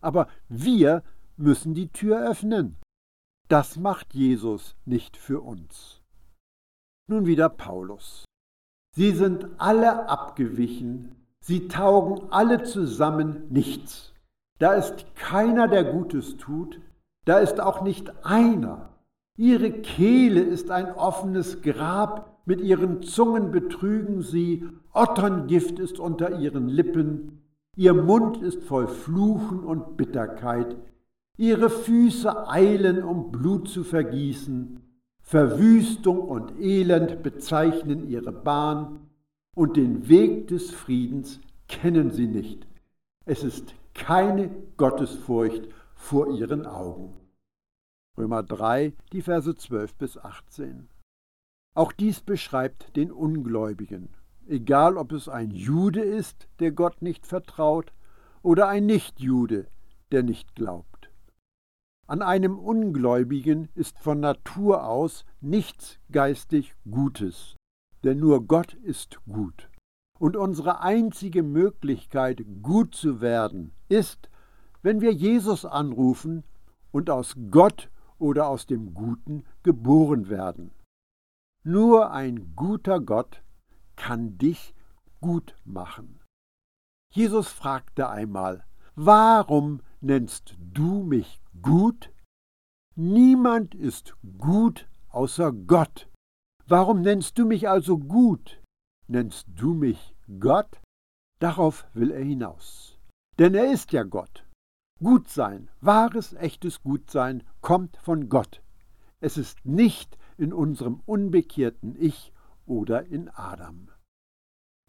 Aber 0.00 0.28
wir 0.48 1.02
müssen 1.36 1.74
die 1.74 1.88
Tür 1.88 2.30
öffnen. 2.30 2.76
Das 3.48 3.76
macht 3.76 4.14
Jesus 4.14 4.76
nicht 4.84 5.16
für 5.16 5.40
uns. 5.40 6.02
Nun 7.10 7.24
wieder 7.24 7.48
Paulus. 7.48 8.26
Sie 8.94 9.12
sind 9.12 9.48
alle 9.56 10.10
abgewichen, 10.10 11.16
sie 11.40 11.66
taugen 11.66 12.30
alle 12.30 12.64
zusammen 12.64 13.44
nichts. 13.48 14.12
Da 14.58 14.74
ist 14.74 15.14
keiner, 15.14 15.68
der 15.68 15.84
Gutes 15.84 16.36
tut, 16.36 16.80
da 17.24 17.38
ist 17.38 17.60
auch 17.60 17.80
nicht 17.80 18.26
einer. 18.26 18.90
Ihre 19.36 19.70
Kehle 19.70 20.40
ist 20.40 20.70
ein 20.70 20.92
offenes 20.92 21.62
Grab, 21.62 22.42
mit 22.44 22.60
ihren 22.60 23.02
Zungen 23.02 23.52
betrügen 23.52 24.20
sie, 24.20 24.68
Otterngift 24.92 25.78
ist 25.78 25.98
unter 25.98 26.38
ihren 26.38 26.68
Lippen, 26.68 27.40
ihr 27.74 27.94
Mund 27.94 28.42
ist 28.42 28.64
voll 28.64 28.86
Fluchen 28.86 29.60
und 29.60 29.96
Bitterkeit, 29.96 30.76
ihre 31.38 31.70
Füße 31.70 32.50
eilen, 32.50 33.02
um 33.02 33.30
Blut 33.30 33.68
zu 33.68 33.82
vergießen, 33.82 34.87
Verwüstung 35.28 36.20
und 36.20 36.58
Elend 36.58 37.22
bezeichnen 37.22 38.08
ihre 38.08 38.32
Bahn 38.32 39.10
und 39.54 39.76
den 39.76 40.08
Weg 40.08 40.48
des 40.48 40.70
Friedens 40.70 41.38
kennen 41.68 42.10
sie 42.12 42.26
nicht. 42.26 42.66
Es 43.26 43.44
ist 43.44 43.74
keine 43.92 44.48
Gottesfurcht 44.78 45.68
vor 45.94 46.32
ihren 46.32 46.64
Augen. 46.64 47.12
Römer 48.16 48.42
3, 48.42 48.94
die 49.12 49.20
Verse 49.20 49.54
12 49.54 49.96
bis 49.96 50.16
18. 50.16 50.88
Auch 51.74 51.92
dies 51.92 52.22
beschreibt 52.22 52.96
den 52.96 53.12
Ungläubigen. 53.12 54.08
egal 54.46 54.96
ob 54.96 55.12
es 55.12 55.28
ein 55.28 55.50
Jude 55.50 56.00
ist, 56.00 56.48
der 56.58 56.72
Gott 56.72 57.02
nicht 57.02 57.26
vertraut, 57.26 57.92
oder 58.40 58.68
ein 58.68 58.86
Nichtjude, 58.86 59.66
der 60.10 60.22
nicht 60.22 60.54
glaubt. 60.54 60.97
An 62.10 62.22
einem 62.22 62.58
Ungläubigen 62.58 63.68
ist 63.74 63.98
von 63.98 64.18
Natur 64.20 64.86
aus 64.86 65.26
nichts 65.42 65.98
geistig 66.10 66.74
Gutes, 66.90 67.54
denn 68.02 68.18
nur 68.18 68.46
Gott 68.46 68.72
ist 68.72 69.20
gut. 69.26 69.68
Und 70.18 70.34
unsere 70.34 70.80
einzige 70.80 71.42
Möglichkeit, 71.42 72.42
gut 72.62 72.94
zu 72.94 73.20
werden, 73.20 73.72
ist, 73.90 74.30
wenn 74.80 75.02
wir 75.02 75.12
Jesus 75.12 75.66
anrufen 75.66 76.44
und 76.92 77.10
aus 77.10 77.36
Gott 77.50 77.90
oder 78.18 78.48
aus 78.48 78.64
dem 78.64 78.94
Guten 78.94 79.44
geboren 79.62 80.30
werden. 80.30 80.70
Nur 81.62 82.10
ein 82.10 82.54
guter 82.56 83.00
Gott 83.00 83.42
kann 83.96 84.38
dich 84.38 84.74
gut 85.20 85.54
machen. 85.66 86.20
Jesus 87.12 87.48
fragte 87.48 88.08
einmal, 88.08 88.64
warum 88.94 89.82
nennst 90.00 90.56
du 90.58 91.02
mich 91.02 91.42
gut? 91.62 92.12
Niemand 92.94 93.74
ist 93.74 94.14
gut 94.38 94.88
außer 95.08 95.52
Gott. 95.52 96.08
Warum 96.66 97.00
nennst 97.02 97.38
du 97.38 97.46
mich 97.46 97.68
also 97.68 97.98
gut? 97.98 98.60
Nennst 99.06 99.46
du 99.54 99.72
mich 99.72 100.14
Gott? 100.38 100.80
Darauf 101.38 101.86
will 101.94 102.10
er 102.10 102.24
hinaus. 102.24 102.98
Denn 103.38 103.54
er 103.54 103.72
ist 103.72 103.92
ja 103.92 104.02
Gott. 104.02 104.44
Gutsein, 105.00 105.70
wahres, 105.80 106.34
echtes 106.34 106.82
Gutsein 106.82 107.44
kommt 107.60 107.96
von 107.98 108.28
Gott. 108.28 108.62
Es 109.20 109.36
ist 109.36 109.64
nicht 109.64 110.18
in 110.36 110.52
unserem 110.52 111.00
unbekehrten 111.06 111.94
Ich 111.98 112.32
oder 112.66 113.04
in 113.04 113.28
Adam. 113.28 113.88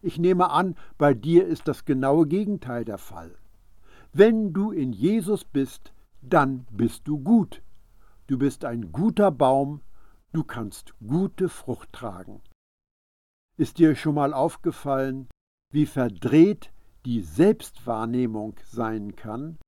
Ich 0.02 0.18
nehme 0.18 0.50
an, 0.50 0.76
bei 0.98 1.14
dir 1.14 1.46
ist 1.46 1.68
das 1.68 1.84
genaue 1.84 2.26
Gegenteil 2.26 2.84
der 2.84 2.98
Fall. 2.98 3.36
Wenn 4.12 4.52
du 4.52 4.72
in 4.72 4.92
Jesus 4.92 5.44
bist, 5.44 5.92
dann 6.22 6.66
bist 6.70 7.06
du 7.08 7.18
gut. 7.18 7.62
Du 8.26 8.38
bist 8.38 8.64
ein 8.64 8.92
guter 8.92 9.30
Baum, 9.30 9.80
du 10.32 10.44
kannst 10.44 10.94
gute 11.06 11.48
Frucht 11.48 11.92
tragen. 11.92 12.42
Ist 13.56 13.78
dir 13.78 13.94
schon 13.94 14.14
mal 14.14 14.32
aufgefallen, 14.32 15.28
wie 15.72 15.86
verdreht 15.86 16.72
die 17.04 17.22
Selbstwahrnehmung 17.22 18.56
sein 18.64 19.16
kann? 19.16 19.58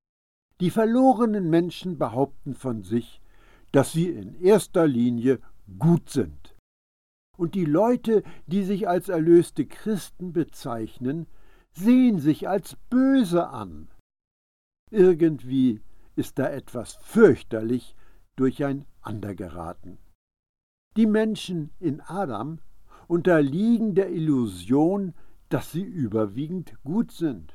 Die 0.61 0.71
verlorenen 0.71 1.51
Menschen 1.51 1.99
behaupten 1.99 2.55
von 2.55 2.83
sich, 2.83 3.21
dass 3.73 3.93
sie 3.93 4.11
in 4.11 4.35
erster 4.41 4.87
Linie 4.87 5.41
gut 5.79 6.11
sind. 6.11 6.57
Und 7.37 7.55
die 7.55 7.65
Leute, 7.65 8.23
die 8.47 8.63
sich 8.63 8.89
als 8.89 9.09
erlöste 9.09 9.67
Christen 9.67 10.33
bezeichnen, 10.33 11.27
sehen 11.73 12.19
sich 12.19 12.49
als 12.49 12.77
böse 12.91 13.49
an. 13.49 13.89
Irgendwie 14.91 15.81
ist 16.17 16.39
da 16.39 16.49
etwas 16.49 16.97
fürchterlich 17.03 17.97
durcheinandergeraten. 18.37 19.99
Die 20.97 21.07
Menschen 21.07 21.71
in 21.79 22.01
Adam 22.01 22.59
unterliegen 23.09 23.95
der 23.95 24.11
Illusion, 24.11 25.15
dass 25.49 25.73
sie 25.73 25.83
überwiegend 25.83 26.75
gut 26.85 27.13
sind. 27.13 27.55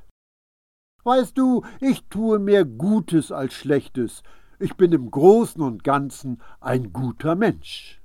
Weißt 1.03 1.37
du, 1.37 1.63
ich 1.79 2.03
tue 2.09 2.39
mehr 2.39 2.65
Gutes 2.65 3.31
als 3.31 3.53
Schlechtes. 3.53 4.23
Ich 4.59 4.75
bin 4.75 4.91
im 4.91 5.09
Großen 5.09 5.61
und 5.61 5.83
Ganzen 5.83 6.41
ein 6.59 6.91
guter 6.91 7.35
Mensch. 7.35 8.01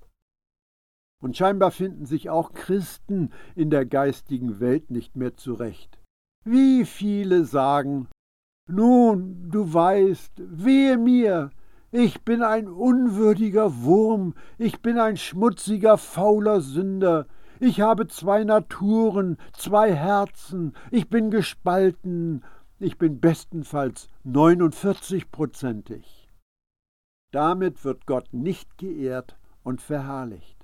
Und 1.21 1.37
scheinbar 1.37 1.71
finden 1.71 2.05
sich 2.05 2.31
auch 2.31 2.53
Christen 2.53 3.33
in 3.55 3.71
der 3.71 3.87
geistigen 3.87 4.61
Welt 4.61 4.91
nicht 4.91 5.17
mehr 5.17 5.37
zurecht. 5.37 5.99
Wie 6.45 6.85
viele 6.85 7.45
sagen, 7.45 8.09
nun, 8.73 9.51
du 9.51 9.73
weißt, 9.73 10.33
wehe 10.37 10.97
mir, 10.97 11.51
ich 11.91 12.23
bin 12.23 12.43
ein 12.43 12.69
unwürdiger 12.69 13.83
Wurm, 13.83 14.35
ich 14.59 14.81
bin 14.81 14.99
ein 14.99 15.17
schmutziger, 15.17 15.99
fauler 15.99 16.63
Sünder, 16.63 17.27
ich 17.61 17.83
habe 17.83 18.09
zwei 18.09 18.45
Naturen, 18.45 19.37
zwei 19.53 19.95
Herzen, 19.95 20.75
ich 20.91 21.09
bin 21.09 21.31
gespalten, 21.31 22.43
ich 22.79 22.99
bin 22.99 23.21
bestenfalls 23.21 24.09
49-prozentig. 24.27 26.29
Damit 27.31 27.85
wird 27.85 28.07
Gott 28.07 28.33
nicht 28.33 28.79
geehrt 28.79 29.37
und 29.63 29.81
verherrlicht. 29.81 30.57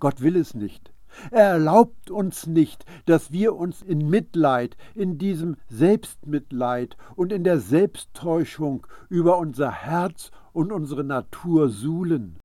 Gott 0.00 0.20
will 0.20 0.36
es 0.36 0.54
nicht. 0.54 0.92
Er 1.30 1.50
erlaubt 1.50 2.10
uns 2.10 2.46
nicht, 2.46 2.84
dass 3.06 3.32
wir 3.32 3.56
uns 3.56 3.82
in 3.82 4.08
Mitleid, 4.08 4.76
in 4.94 5.18
diesem 5.18 5.56
Selbstmitleid 5.68 6.96
und 7.16 7.32
in 7.32 7.44
der 7.44 7.60
Selbsttäuschung 7.60 8.86
über 9.08 9.38
unser 9.38 9.70
Herz 9.70 10.30
und 10.52 10.72
unsere 10.72 11.04
Natur 11.04 11.68
suhlen. 11.68 12.38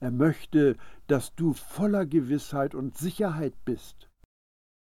Er 0.00 0.10
möchte, 0.10 0.76
dass 1.06 1.34
du 1.34 1.52
voller 1.52 2.06
Gewissheit 2.06 2.74
und 2.74 2.96
Sicherheit 2.96 3.54
bist. 3.64 4.08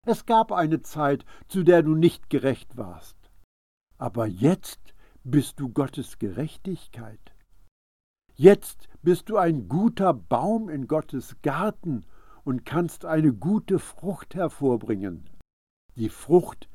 Es 0.05 0.25
gab 0.25 0.51
eine 0.51 0.81
Zeit, 0.81 1.23
zu 1.47 1.63
der 1.63 1.83
du 1.83 1.95
nicht 1.95 2.29
gerecht 2.29 2.75
warst. 2.75 3.15
Aber 3.97 4.25
jetzt 4.25 4.93
bist 5.23 5.59
du 5.59 5.69
Gottes 5.69 6.19
Gerechtigkeit. 6.19 7.19
Jetzt 8.35 8.89
bist 9.01 9.29
du 9.29 9.37
ein 9.37 9.69
guter 9.69 10.13
Baum 10.13 10.67
in 10.67 10.87
Gottes 10.87 11.35
Garten 11.43 12.05
und 12.43 12.65
kannst 12.65 13.05
eine 13.05 13.33
gute 13.33 13.79
Frucht 13.79 14.35
hervorbringen, 14.35 15.29
die 15.95 16.09
Frucht 16.09 16.69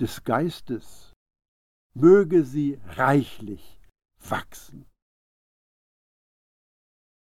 des 0.00 0.24
Geistes. 0.24 1.12
Möge 1.94 2.44
sie 2.44 2.80
reichlich 2.86 3.80
wachsen. 4.18 4.86